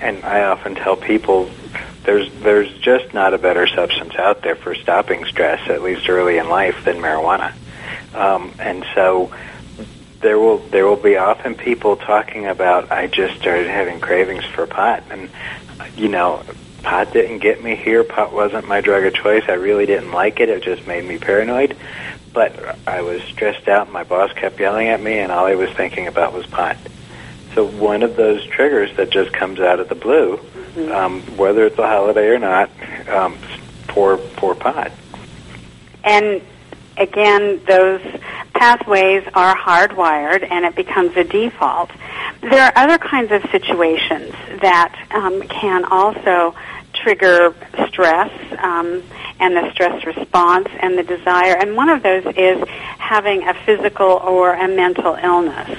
[0.00, 1.50] and I often tell people
[2.04, 6.38] there's there's just not a better substance out there for stopping stress, at least early
[6.38, 7.52] in life, than marijuana.
[8.14, 9.32] Um, and so
[10.24, 14.66] there will there will be often people talking about I just started having cravings for
[14.66, 15.28] pot and
[15.96, 16.42] you know
[16.82, 18.02] pot didn't get me here.
[18.02, 19.44] Pot wasn't my drug of choice.
[19.48, 20.48] I really didn't like it.
[20.48, 21.76] It just made me paranoid.
[22.32, 23.92] But I was stressed out.
[23.92, 26.78] My boss kept yelling at me and all I was thinking about was pot.
[27.54, 30.90] So one of those triggers that just comes out of the blue mm-hmm.
[30.90, 32.70] um, whether it's a holiday or not
[33.08, 33.36] um,
[33.88, 34.90] pour pour pot.
[36.02, 36.42] And
[36.96, 38.00] again those
[38.54, 41.90] pathways are hardwired and it becomes a default.
[42.40, 46.54] There are other kinds of situations that um, can also
[46.94, 47.54] trigger
[47.88, 49.02] stress um,
[49.40, 51.56] and the stress response and the desire.
[51.56, 52.66] And one of those is
[52.98, 55.78] having a physical or a mental illness,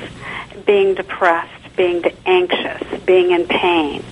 [0.65, 4.03] being depressed, being anxious, being in pain,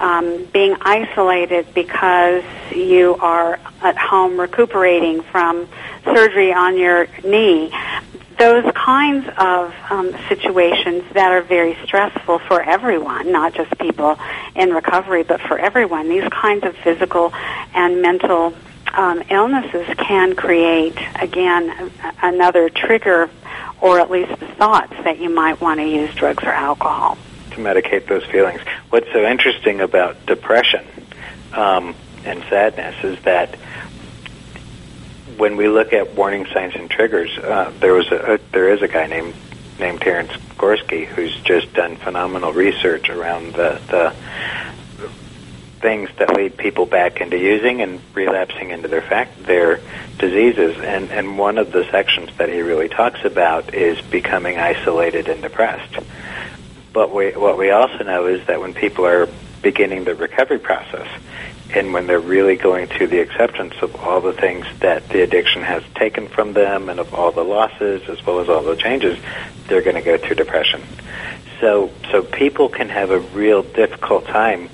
[0.00, 2.44] um, being isolated because
[2.74, 5.68] you are at home recuperating from
[6.14, 7.72] surgery on your knee
[8.38, 14.16] those kinds of um, situations that are very stressful for everyone, not just people
[14.54, 17.32] in recovery, but for everyone, these kinds of physical
[17.74, 18.54] and mental
[18.94, 21.90] um, illnesses can create, again,
[22.22, 23.28] another trigger
[23.80, 27.18] or at least the thoughts that you might want to use drugs or alcohol.
[27.50, 28.60] To medicate those feelings.
[28.90, 30.84] What's so interesting about depression
[31.52, 31.94] um,
[32.24, 33.56] and sadness is that
[35.38, 38.82] when we look at warning signs and triggers, uh, there was a, a, there is
[38.82, 39.34] a guy named
[39.78, 44.14] named Terence Gorski who's just done phenomenal research around the the
[45.80, 49.80] things that lead people back into using and relapsing into their fact their
[50.18, 50.76] diseases.
[50.78, 55.40] And and one of the sections that he really talks about is becoming isolated and
[55.40, 55.98] depressed.
[56.92, 59.28] But we what we also know is that when people are
[59.62, 61.08] beginning the recovery process
[61.74, 65.62] and when they're really going through the acceptance of all the things that the addiction
[65.62, 69.18] has taken from them and of all the losses as well as all the changes,
[69.66, 70.82] they're going to go through depression.
[71.60, 74.70] So, so people can have a real difficult time,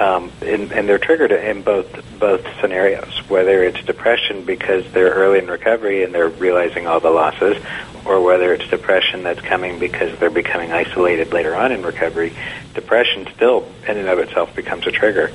[0.00, 1.86] um, and, and they're triggered in both
[2.18, 3.18] both scenarios.
[3.28, 7.62] Whether it's depression because they're early in recovery and they're realizing all the losses,
[8.06, 12.32] or whether it's depression that's coming because they're becoming isolated later on in recovery.
[12.74, 15.30] Depression still, in and of itself, becomes a trigger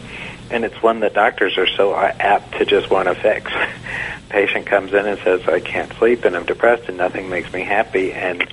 [0.51, 3.51] and it's one that doctors are so apt to just want to fix.
[4.29, 7.61] Patient comes in and says, "I can't sleep and I'm depressed and nothing makes me
[7.61, 8.47] happy," and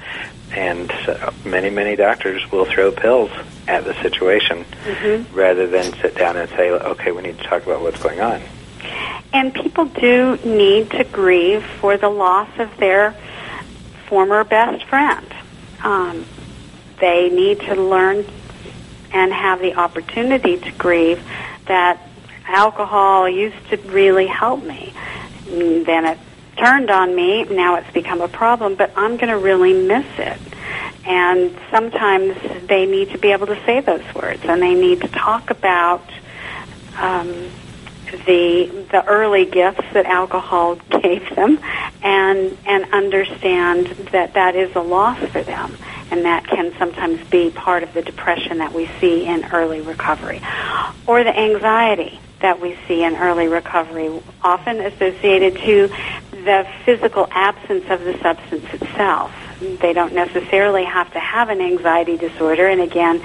[0.53, 0.92] and
[1.44, 3.30] many many doctors will throw pills
[3.66, 5.36] at the situation mm-hmm.
[5.36, 8.42] rather than sit down and say, "Okay, we need to talk about what's going on."
[9.32, 13.14] And people do need to grieve for the loss of their
[14.07, 15.26] former best friend.
[15.84, 16.24] Um,
[16.99, 18.24] they need to learn
[19.12, 21.22] and have the opportunity to grieve
[21.69, 22.01] that
[22.47, 24.93] alcohol used to really help me.
[25.47, 26.19] Then it
[26.57, 27.45] turned on me.
[27.45, 30.41] Now it's become a problem, but I'm going to really miss it.
[31.07, 35.09] And sometimes they need to be able to say those words, and they need to
[35.09, 36.05] talk about
[36.99, 37.29] um,
[38.27, 41.59] the the early gifts that alcohol gave them,
[42.03, 45.77] and and understand that that is a loss for them
[46.11, 50.40] and that can sometimes be part of the depression that we see in early recovery.
[51.06, 55.88] Or the anxiety that we see in early recovery, often associated to
[56.30, 59.32] the physical absence of the substance itself.
[59.61, 63.20] They don't necessarily have to have an anxiety disorder, and again,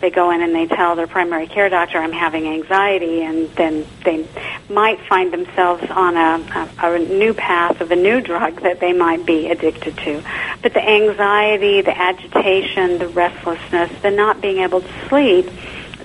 [0.00, 3.84] they go in and they tell their primary care doctor, I'm having anxiety, and then
[4.04, 4.26] they
[4.70, 8.92] might find themselves on a, a, a new path of a new drug that they
[8.92, 10.22] might be addicted to.
[10.62, 15.50] But the anxiety, the agitation, the restlessness, the not being able to sleep,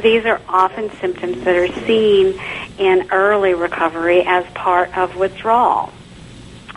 [0.01, 2.39] these are often symptoms that are seen
[2.79, 5.93] in early recovery as part of withdrawal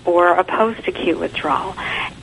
[0.06, 1.74] or a post-acute withdrawal.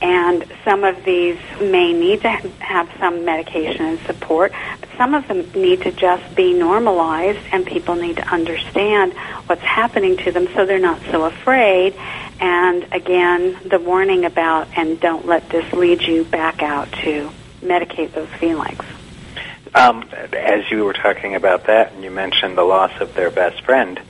[0.02, 5.26] And some of these may need to have some medication and support, but some of
[5.28, 9.12] them need to just be normalized and people need to understand
[9.46, 11.94] what's happening to them so they're not so afraid.
[12.40, 17.30] And again, the warning about and don't let this lead you back out to
[17.62, 18.82] medicate those feelings.
[19.74, 23.62] Um, as you were talking about that, and you mentioned the loss of their best
[23.62, 24.00] friend,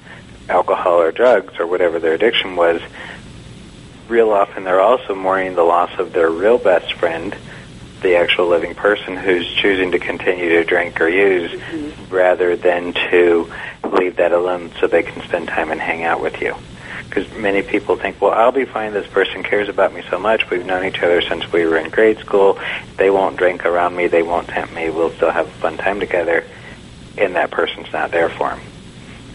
[0.49, 2.83] alcohol or drugs or whatever their addiction was,
[4.09, 7.35] real often they're also mourning the loss of their real best friend,
[8.03, 12.15] the actual living person who's choosing to continue to drink or use mm-hmm.
[12.15, 13.51] rather than to
[13.83, 16.55] leave that alone so they can spend time and hang out with you.
[17.09, 18.93] Because many people think, well, I'll be fine.
[18.93, 20.51] This person cares about me so much.
[20.51, 22.59] We've known each other since we were in grade school.
[22.97, 24.09] They won't drink around me.
[24.09, 24.91] They won't tempt me.
[24.91, 26.45] We'll still have a fun time together.
[27.17, 28.61] And that person's not there for them.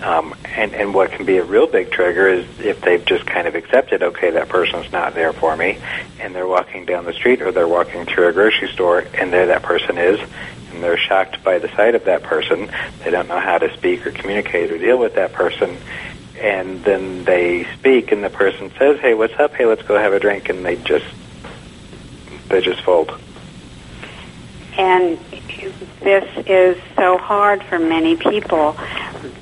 [0.01, 3.47] Um, and, and what can be a real big trigger is if they've just kind
[3.47, 5.77] of accepted, okay, that person's not there for me,
[6.21, 9.47] and they're walking down the street or they're walking through a grocery store, and there
[9.47, 10.19] that person is,
[10.71, 12.69] and they're shocked by the sight of that person.
[13.03, 15.75] They don't know how to speak or communicate or deal with that person,
[16.41, 19.53] and then they speak, and the person says, "Hey, what's up?
[19.53, 21.05] Hey, let's go have a drink," and they just
[22.47, 23.11] they just fold.
[24.77, 25.19] And
[26.01, 28.77] this is so hard for many people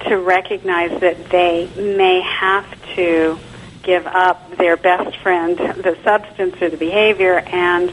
[0.08, 3.38] to recognize that they may have to
[3.84, 7.90] give up their best friend, the substance or the behavior, and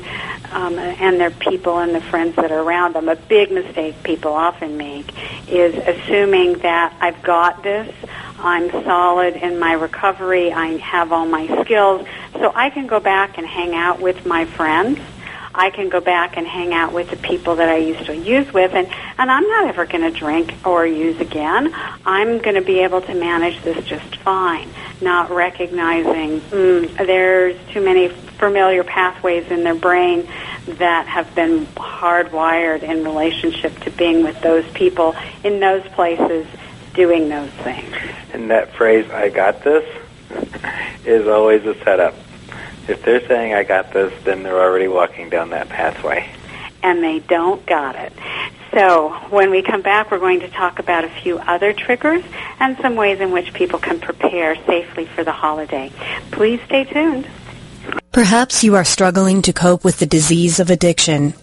[0.51, 3.09] um, and their people and the friends that are around them.
[3.09, 5.13] A big mistake people often make
[5.49, 7.93] is assuming that I've got this,
[8.39, 13.37] I'm solid in my recovery, I have all my skills, so I can go back
[13.37, 15.01] and hang out with my friends
[15.55, 18.53] I can go back and hang out with the people that I used to use
[18.53, 18.89] with, and,
[19.19, 21.73] and I'm not ever going to drink or use again.
[22.05, 24.69] I'm going to be able to manage this just fine,
[25.01, 30.29] not recognizing mm, there's too many familiar pathways in their brain
[30.67, 36.47] that have been hardwired in relationship to being with those people in those places
[36.95, 37.95] doing those things.
[38.33, 39.85] And that phrase, I got this,
[41.05, 42.15] is always a setup
[42.89, 46.31] if they're saying I got this, then they're already walking down that pathway.
[46.83, 48.13] And they don't got it.
[48.73, 52.25] So when we come back, we're going to talk about a few other triggers
[52.59, 55.93] and some ways in which people can prepare safely for the holiday.
[56.33, 57.29] Please stay tuned.
[58.11, 61.35] Perhaps you are struggling to cope with the disease of addiction.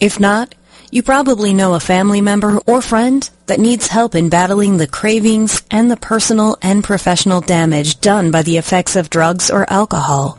[0.00, 0.54] If not,
[0.90, 5.62] you probably know a family member or friend that needs help in battling the cravings
[5.70, 10.38] and the personal and professional damage done by the effects of drugs or alcohol.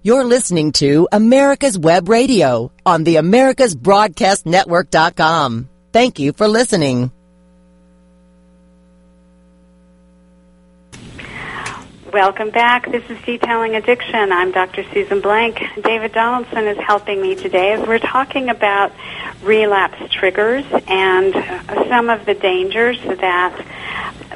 [0.00, 5.68] You're listening to America's Web Radio on the AmericasBroadcastNetwork.com.
[5.92, 7.10] Thank you for listening.
[12.12, 12.88] Welcome back.
[12.90, 14.30] This is Detailing Addiction.
[14.30, 14.84] I'm Dr.
[14.94, 15.58] Susan Blank.
[15.82, 18.92] David Donaldson is helping me today as we're talking about
[19.42, 21.34] relapse triggers and
[21.88, 23.66] some of the dangers that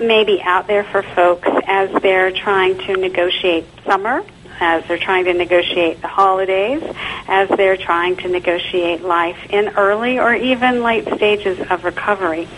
[0.00, 4.24] may be out there for folks as they're trying to negotiate summer,
[4.60, 6.82] as they're trying to negotiate the holidays,
[7.28, 12.48] as they're trying to negotiate life in early or even late stages of recovery.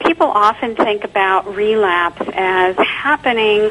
[0.00, 3.70] People often think about relapse as happening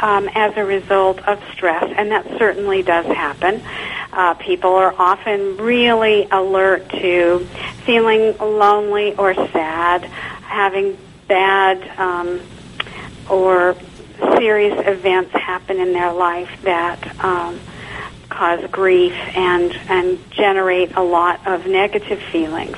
[0.00, 3.62] um, as a result of stress, and that certainly does happen.
[4.12, 7.46] Uh, people are often really alert to
[7.84, 10.96] feeling lonely or sad, having
[11.26, 12.40] bad um,
[13.28, 13.74] or
[14.44, 17.58] serious events happen in their life that um,
[18.28, 22.76] cause grief and and generate a lot of negative feelings.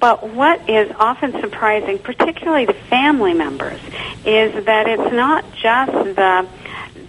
[0.00, 3.80] But what is often surprising, particularly to family members,
[4.24, 6.48] is that it's not just the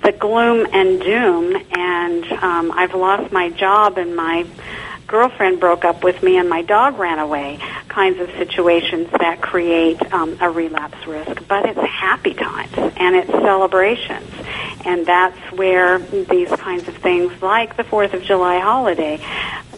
[0.04, 4.46] the gloom and doom and um, I've lost my job and my
[5.08, 7.60] girlfriend broke up with me and my dog ran away
[8.00, 11.46] kinds of situations that create um, a relapse risk.
[11.50, 14.32] But it's happy times and it's celebrations.
[14.86, 19.18] And that's where these kinds of things like the 4th of July holiday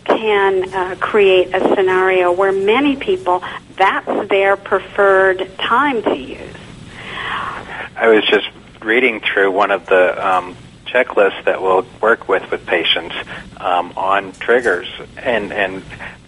[0.03, 3.43] can uh, create a scenario where many people,
[3.75, 6.55] that's their preferred time to use.
[7.95, 8.47] I was just
[8.83, 10.55] reading through one of the um,
[10.85, 13.15] checklists that we'll work with with patients
[13.57, 15.83] um, on triggers, and and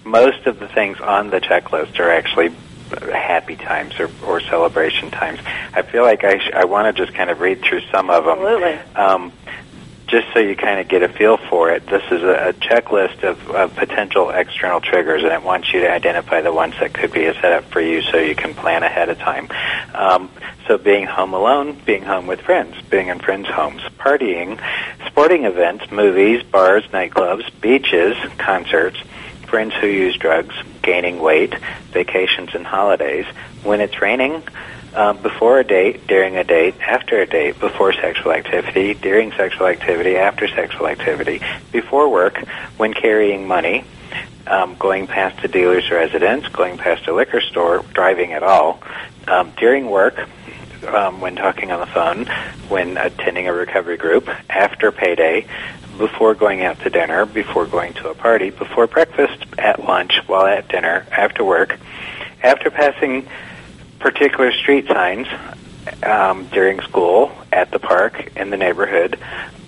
[0.06, 2.54] most of the things on the checklist are actually
[3.12, 5.39] happy times or, or celebration times.
[5.74, 8.26] I feel like I sh- I want to just kind of read through some of
[8.26, 8.39] them.
[8.39, 8.74] Absolutely.
[8.95, 9.32] Um,
[10.08, 13.24] just so you kind of get a feel for it, this is a, a checklist
[13.24, 17.12] of, of potential external triggers, and it wants you to identify the ones that could
[17.12, 19.47] be a setup for you so you can plan ahead of time.
[19.95, 20.30] Um,
[20.68, 24.62] so being home alone, being home with friends, being in friends' homes, partying,
[25.08, 28.97] sporting events, movies, bars, nightclubs, beaches, concerts,
[29.54, 31.54] friends who use drugs, gaining weight,
[31.91, 33.24] vacations and holidays,
[33.62, 34.41] when it's raining,
[34.95, 39.68] uh, before a date, during a date, after a date, before sexual activity, during sexual
[39.68, 41.39] activity, after sexual activity,
[41.72, 42.39] before work,
[42.78, 43.86] when carrying money,
[44.47, 48.82] um, going past a dealer's residence, going past a liquor store, driving at all,
[49.28, 50.28] um, during work,
[50.88, 52.26] um, when talking on the phone,
[52.70, 55.45] when attending a recovery group, after payday,
[55.97, 60.45] before going out to dinner, before going to a party, before breakfast, at lunch, while
[60.45, 61.77] at dinner, after work,
[62.41, 63.27] after passing
[63.99, 65.27] particular street signs
[66.03, 69.19] um, during school, at the park, in the neighborhood,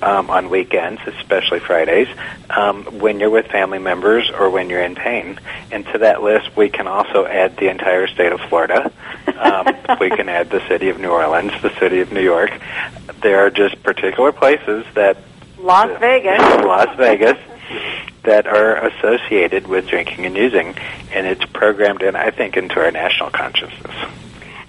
[0.01, 2.07] um, on weekends, especially Fridays,
[2.49, 5.39] um, when you're with family members or when you're in pain.
[5.71, 8.91] And to that list, we can also add the entire state of Florida.
[9.38, 9.67] Um,
[9.99, 12.51] we can add the city of New Orleans, the city of New York.
[13.21, 15.17] There are just particular places that
[15.66, 16.39] Las Vegas.
[16.63, 17.38] Las Vegas
[18.22, 20.76] that are associated with drinking and using,
[21.11, 23.95] and it's programmed in, I think, into our national consciousness.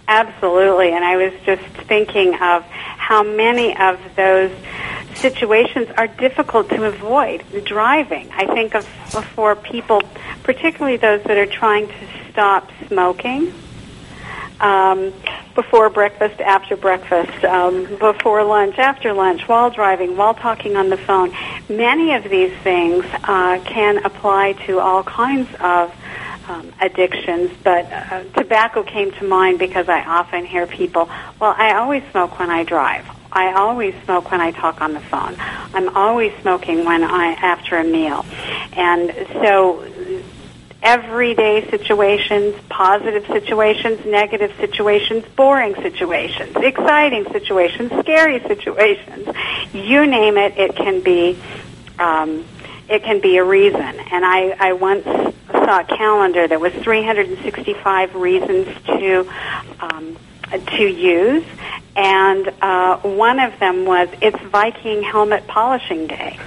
[0.08, 4.52] Absolutely, and I was just thinking of how many of those
[5.16, 7.44] situations are difficult to avoid.
[7.64, 8.86] Driving, I think of
[9.34, 10.02] for people,
[10.44, 13.52] particularly those that are trying to stop smoking.
[14.60, 15.12] Um,
[15.54, 20.96] before breakfast, after breakfast, um, before lunch, after lunch, while driving, while talking on the
[20.98, 21.34] phone.
[21.68, 25.94] Many of these things uh, can apply to all kinds of
[26.48, 31.08] um, addictions, but uh, tobacco came to mind because I often hear people,
[31.40, 33.08] well, I always smoke when I drive.
[33.32, 35.36] I always smoke when I talk on the phone.
[35.74, 38.24] I'm always smoking when I after a meal.
[38.72, 39.84] And so
[40.82, 49.28] everyday situations, positive situations, negative situations, boring situations, exciting situations, scary situations.
[49.72, 51.38] You name it, it can be
[51.98, 52.44] um,
[52.88, 53.80] it can be a reason.
[53.80, 59.32] And I, I once saw a calendar that was 365 reasons to
[59.80, 60.16] um,
[60.50, 61.44] to use,
[61.96, 66.38] and uh, one of them was it's Viking helmet polishing day.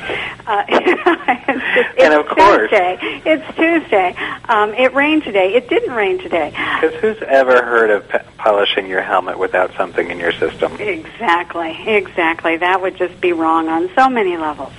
[0.46, 2.98] Uh, it's, it's and of course, Tuesday.
[3.26, 4.16] It's Tuesday.
[4.48, 5.56] Um, it rained today.
[5.56, 6.52] It didn't rain today.
[6.52, 10.76] Because who's ever heard of p- polishing your helmet without something in your system?
[10.80, 12.58] Exactly, exactly.
[12.58, 14.74] That would just be wrong on so many levels.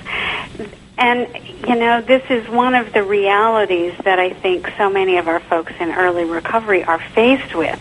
[0.99, 1.29] And,
[1.67, 5.41] you know, this is one of the realities that I think so many of our
[5.41, 7.81] folks in early recovery are faced with.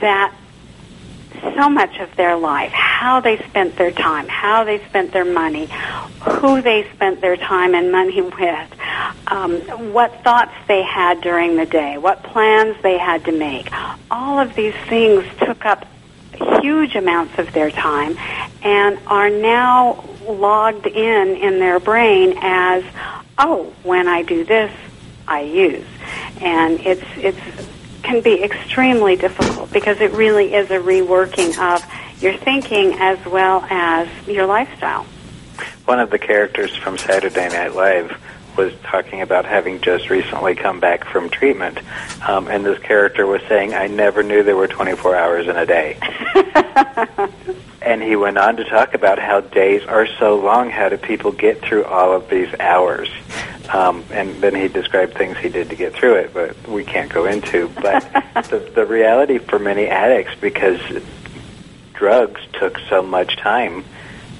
[0.00, 0.34] That
[1.54, 5.68] so much of their life, how they spent their time, how they spent their money,
[6.20, 8.68] who they spent their time and money with,
[9.26, 9.60] um,
[9.92, 13.70] what thoughts they had during the day, what plans they had to make.
[14.10, 15.86] All of these things took up
[16.62, 18.16] huge amounts of their time
[18.62, 22.84] and are now logged in in their brain as,
[23.38, 24.72] oh, when I do this,
[25.28, 25.86] I use.
[26.40, 27.68] And it's, it's,
[28.04, 31.84] can be extremely difficult because it really is a reworking of
[32.22, 35.04] your thinking as well as your lifestyle.
[35.86, 38.16] One of the characters from Saturday Night Live
[38.56, 41.78] was talking about having just recently come back from treatment,
[42.26, 45.66] um, and this character was saying, "I never knew there were 24 hours in a
[45.66, 45.98] day."
[47.82, 50.70] and he went on to talk about how days are so long.
[50.70, 53.10] How do people get through all of these hours?
[53.72, 57.12] Um, and then he described things he did to get through it, but we can't
[57.12, 57.68] go into.
[57.68, 58.02] But
[58.50, 60.80] the, the reality for many addicts, because
[61.94, 63.84] drugs took so much time,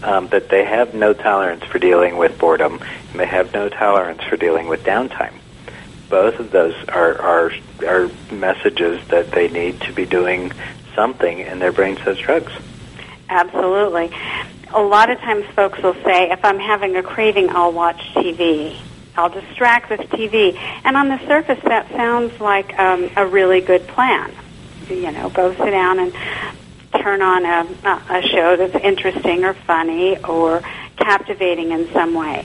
[0.03, 4.23] um, that they have no tolerance for dealing with boredom, and they have no tolerance
[4.25, 5.33] for dealing with downtime.
[6.11, 7.53] Both of those are are
[7.87, 10.53] are messages that they need to be doing
[10.95, 12.53] something, and their brain says drugs.
[13.29, 14.11] Absolutely.
[14.71, 18.77] A lot of times folks will say, if I'm having a craving, I'll watch TV.
[19.17, 20.57] I'll distract with TV.
[20.85, 24.33] And on the surface, that sounds like um, a really good plan.
[24.89, 26.13] You know, go sit down and
[27.01, 27.67] turn on a,
[28.11, 30.63] a show that's interesting or funny or
[30.97, 32.45] captivating in some way.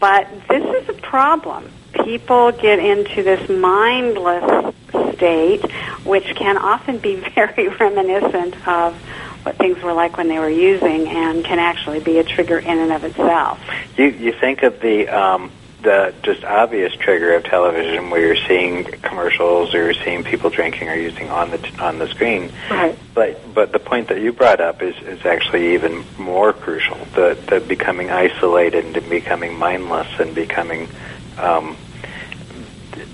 [0.00, 1.70] But this is a problem.
[2.04, 4.74] People get into this mindless
[5.14, 5.70] state,
[6.04, 8.94] which can often be very reminiscent of
[9.42, 12.78] what things were like when they were using and can actually be a trigger in
[12.78, 13.60] and of itself.
[13.96, 15.50] You you think of the um,
[15.82, 20.88] the just obvious trigger of television where you're seeing commercials or you're seeing people drinking
[20.88, 22.50] or using on the t- on the screen.
[22.70, 22.98] Right.
[23.14, 26.96] But but the point that you brought up is is actually even more crucial.
[27.14, 30.88] The the becoming isolated and becoming mindless and becoming
[31.36, 31.76] um,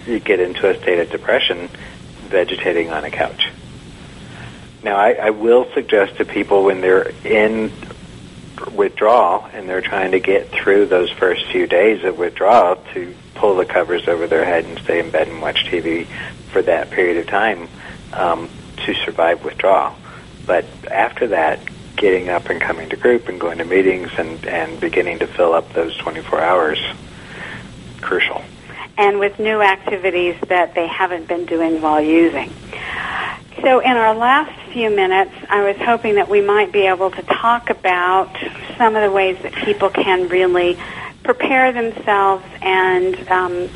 [0.07, 1.69] you get into a state of depression
[2.29, 3.51] vegetating on a couch.
[4.83, 7.73] Now, I, I will suggest to people when they're in
[8.73, 13.57] withdrawal and they're trying to get through those first few days of withdrawal to pull
[13.57, 16.07] the covers over their head and stay in bed and watch TV
[16.53, 17.69] for that period of time
[18.13, 18.49] um,
[18.85, 19.97] to survive withdrawal.
[20.47, 21.61] But after that,
[21.97, 25.55] getting up and coming to group and going to meetings and, and beginning to fill
[25.55, 26.79] up those 24 hours,
[28.01, 28.43] crucial.
[28.97, 32.53] And with new activities that they haven't been doing while using.
[33.63, 37.23] So, in our last few minutes, I was hoping that we might be able to
[37.23, 38.37] talk about
[38.77, 40.79] some of the ways that people can really
[41.23, 43.71] prepare themselves and um,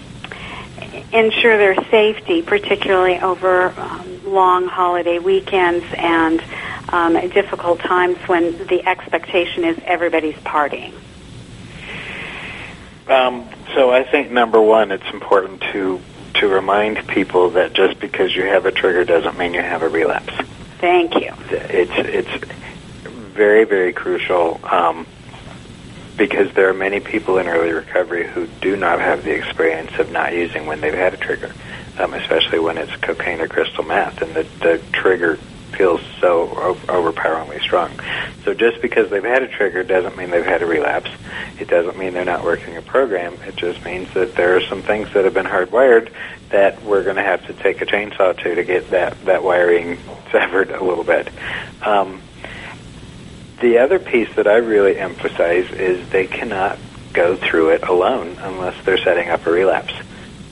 [1.13, 6.43] ensure their safety, particularly over um, long holiday weekends and
[6.91, 10.93] um, difficult times when the expectation is everybody's partying.
[13.09, 16.01] Um, so I think number one, it's important to
[16.35, 19.89] to remind people that just because you have a trigger doesn't mean you have a
[19.89, 20.33] relapse.
[20.79, 21.33] Thank you.
[21.51, 22.45] It's it's
[23.05, 25.07] very very crucial um,
[26.17, 30.11] because there are many people in early recovery who do not have the experience of
[30.11, 31.53] not using when they've had a trigger,
[31.99, 35.39] um, especially when it's cocaine or crystal meth, and the, the trigger
[35.77, 37.91] feels so overpoweringly strong.
[38.45, 41.11] So just because they've had a trigger doesn't mean they've had a relapse.
[41.59, 43.35] It doesn't mean they're not working a program.
[43.47, 46.13] It just means that there are some things that have been hardwired
[46.51, 49.99] that we're going to have to take a chainsaw to to get that, that wiring
[50.33, 51.29] severed a little bit.
[51.83, 52.23] Um,
[53.61, 56.79] the other piece that I really emphasize is they cannot
[57.13, 59.93] go through it alone unless they're setting up a relapse.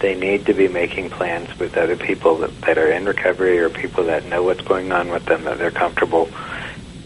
[0.01, 3.71] They need to be making plans with other people that, that are in recovery or
[3.71, 6.29] people that know what's going on with them that they're comfortable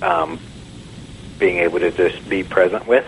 [0.02, 0.40] um,
[1.38, 3.04] being able to just be present with.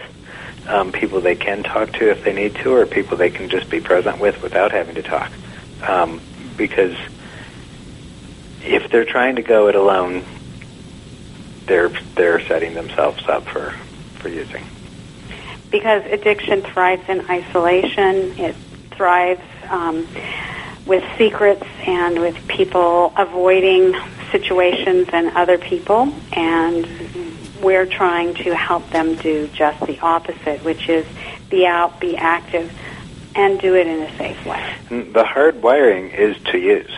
[0.68, 3.68] Um, people they can talk to if they need to, or people they can just
[3.68, 5.32] be present with without having to talk.
[5.88, 6.20] Um,
[6.56, 6.96] because
[8.60, 10.24] if they're trying to go it alone,
[11.66, 13.72] they're they're setting themselves up for
[14.20, 14.62] for using.
[15.70, 18.34] Because addiction thrives in isolation.
[18.38, 18.56] It
[18.96, 19.40] thrives
[19.70, 20.06] um,
[20.86, 23.94] with secrets and with people avoiding
[24.30, 26.86] situations and other people, and
[27.62, 31.06] we're trying to help them do just the opposite, which is
[31.48, 32.72] be out, be active,
[33.34, 34.74] and do it in a safe way.
[35.12, 36.92] The hard wiring is to use.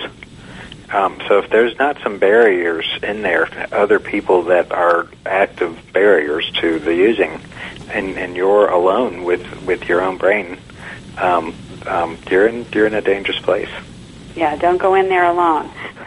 [0.90, 6.48] Um, so if there's not some barriers in there, other people that are active barriers
[6.60, 7.40] to the using,
[7.90, 10.56] and, and you're alone with, with your own brain,
[11.18, 11.54] um,
[11.86, 13.70] um, you're in you're in a dangerous place.
[14.34, 15.70] Yeah, don't go in there alone.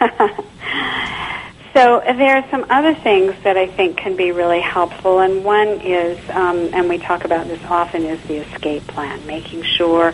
[1.72, 5.68] so there are some other things that I think can be really helpful, and one
[5.80, 9.26] is, um, and we talk about this often, is the escape plan.
[9.26, 10.12] Making sure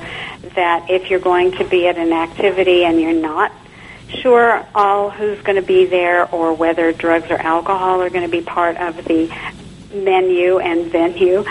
[0.55, 3.51] that if you're going to be at an activity and you're not
[4.23, 8.31] sure all who's going to be there or whether drugs or alcohol are going to
[8.31, 9.29] be part of the
[9.93, 11.45] menu and venue,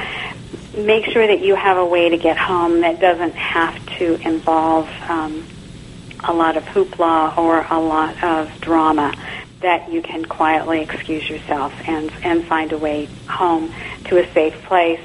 [0.78, 4.90] make sure that you have a way to get home that doesn't have to involve
[5.08, 5.48] um,
[6.26, 9.14] a lot of hoopla or a lot of drama
[9.62, 13.74] that you can quietly excuse yourself and and find a way home
[14.04, 15.00] to a safe place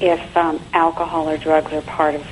[0.00, 2.22] if um, alcohol or drugs are part of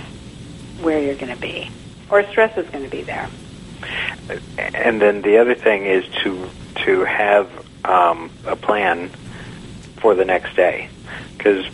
[0.83, 1.71] where you're going to be
[2.11, 3.29] or stress is going to be there.
[4.57, 6.49] And then the other thing is to
[6.87, 7.47] to have
[7.85, 9.11] um, a plan
[9.99, 10.89] for the next day
[11.37, 11.67] because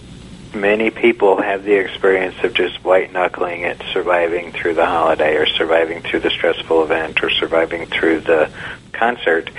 [0.57, 5.47] many people have the experience of just white knuckling it, surviving through the holiday or
[5.47, 8.51] surviving through the stressful event or surviving through the
[8.93, 9.51] concert,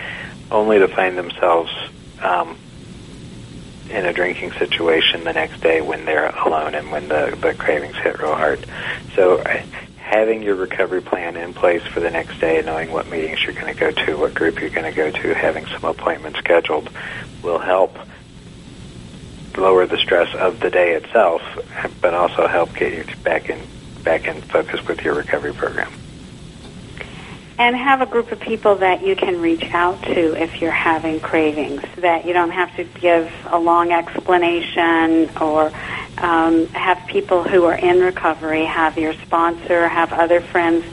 [0.52, 1.72] only to find themselves
[2.22, 2.58] um,
[3.90, 7.96] in a drinking situation the next day when they're alone and when the, the cravings
[7.98, 8.66] hit real hard.
[9.16, 9.64] So uh,
[9.98, 13.74] having your recovery plan in place for the next day, knowing what meetings you're going
[13.74, 16.90] to go to, what group you're going to go to, having some appointments scheduled
[17.44, 17.98] will help
[19.58, 21.42] lower the stress of the day itself,
[22.02, 23.60] but also help get you back in
[24.04, 25.92] back in focus with your recovery program.
[27.60, 31.20] And have a group of people that you can reach out to if you're having
[31.20, 31.82] cravings.
[31.98, 35.72] That you don't have to give a long explanation or
[36.20, 40.86] um, have people who are in recovery, have your sponsor, have other friends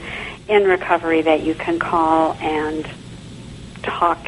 [0.47, 2.87] in recovery that you can call and
[3.83, 4.27] talk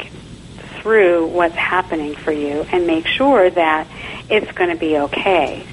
[0.88, 3.86] through what's happening for you and make sure that
[4.30, 5.66] it's going to be okay.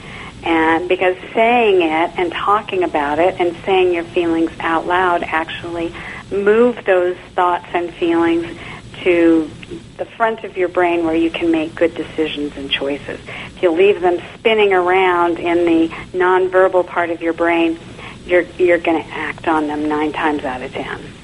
[0.43, 5.95] And because saying it and talking about it and saying your feelings out loud actually
[6.29, 8.59] move those thoughts and feelings
[9.03, 9.49] to
[9.95, 13.17] the front of your brain where you can make good decisions and choices.
[13.55, 17.79] If you leave them spinning around in the nonverbal part of your brain,
[18.25, 21.14] you're you're going to act on them 9 times out of 10.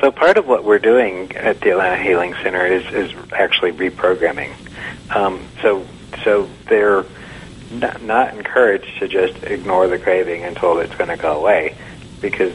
[0.00, 4.50] So part of what we're doing at the Atlanta Healing Center is is actually reprogramming.
[5.14, 5.86] Um, so
[6.24, 7.04] so they're
[7.70, 11.76] not, not encouraged to just ignore the craving until it's going to go away,
[12.20, 12.54] because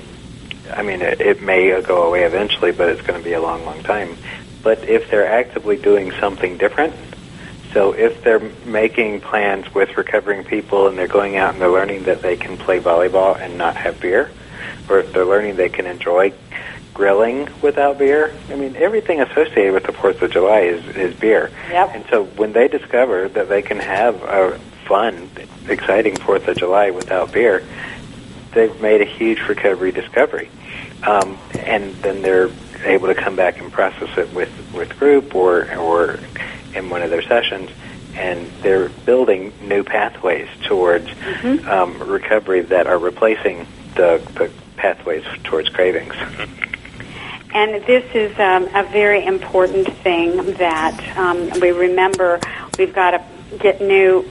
[0.73, 3.63] I mean it, it may go away eventually, but it's going to be a long,
[3.63, 4.17] long time.
[4.63, 6.95] But if they're actively doing something different,
[7.73, 12.05] so if they're making plans with recovering people and they're going out and they're learning
[12.05, 14.31] that they can play volleyball and not have beer,
[14.89, 16.33] or if they're learning they can enjoy
[16.95, 18.33] grilling without beer.
[18.49, 21.51] I mean, everything associated with the Fourth of July is is beer.
[21.69, 21.91] Yep.
[21.93, 25.29] And so when they discover that they can have a fun,
[25.69, 27.63] exciting Fourth of July without beer,
[28.53, 30.49] they've made a huge recovery discovery.
[31.03, 32.49] Um, and then they're
[32.83, 36.17] able to come back and process it with with group or or
[36.73, 37.69] in one of their sessions.
[38.15, 41.67] And they're building new pathways towards Mm-hmm.
[41.67, 46.13] um, recovery that are replacing the, the pathways towards cravings.
[47.55, 52.37] And this is um, a very important thing that um, we remember.
[52.77, 53.23] We've got to
[53.59, 54.29] get new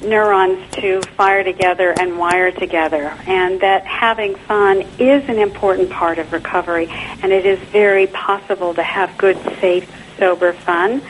[0.00, 6.18] neurons to fire together and wire together, and that having fun is an important part
[6.18, 11.02] of recovery, and it is very possible to have good, safe, sober fun.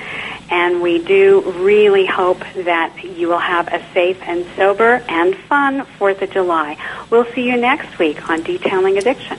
[0.48, 5.84] And we do really hope that you will have a safe and sober and fun
[5.98, 6.78] 4th of July.
[7.10, 9.38] We'll see you next week on Detailing Addiction.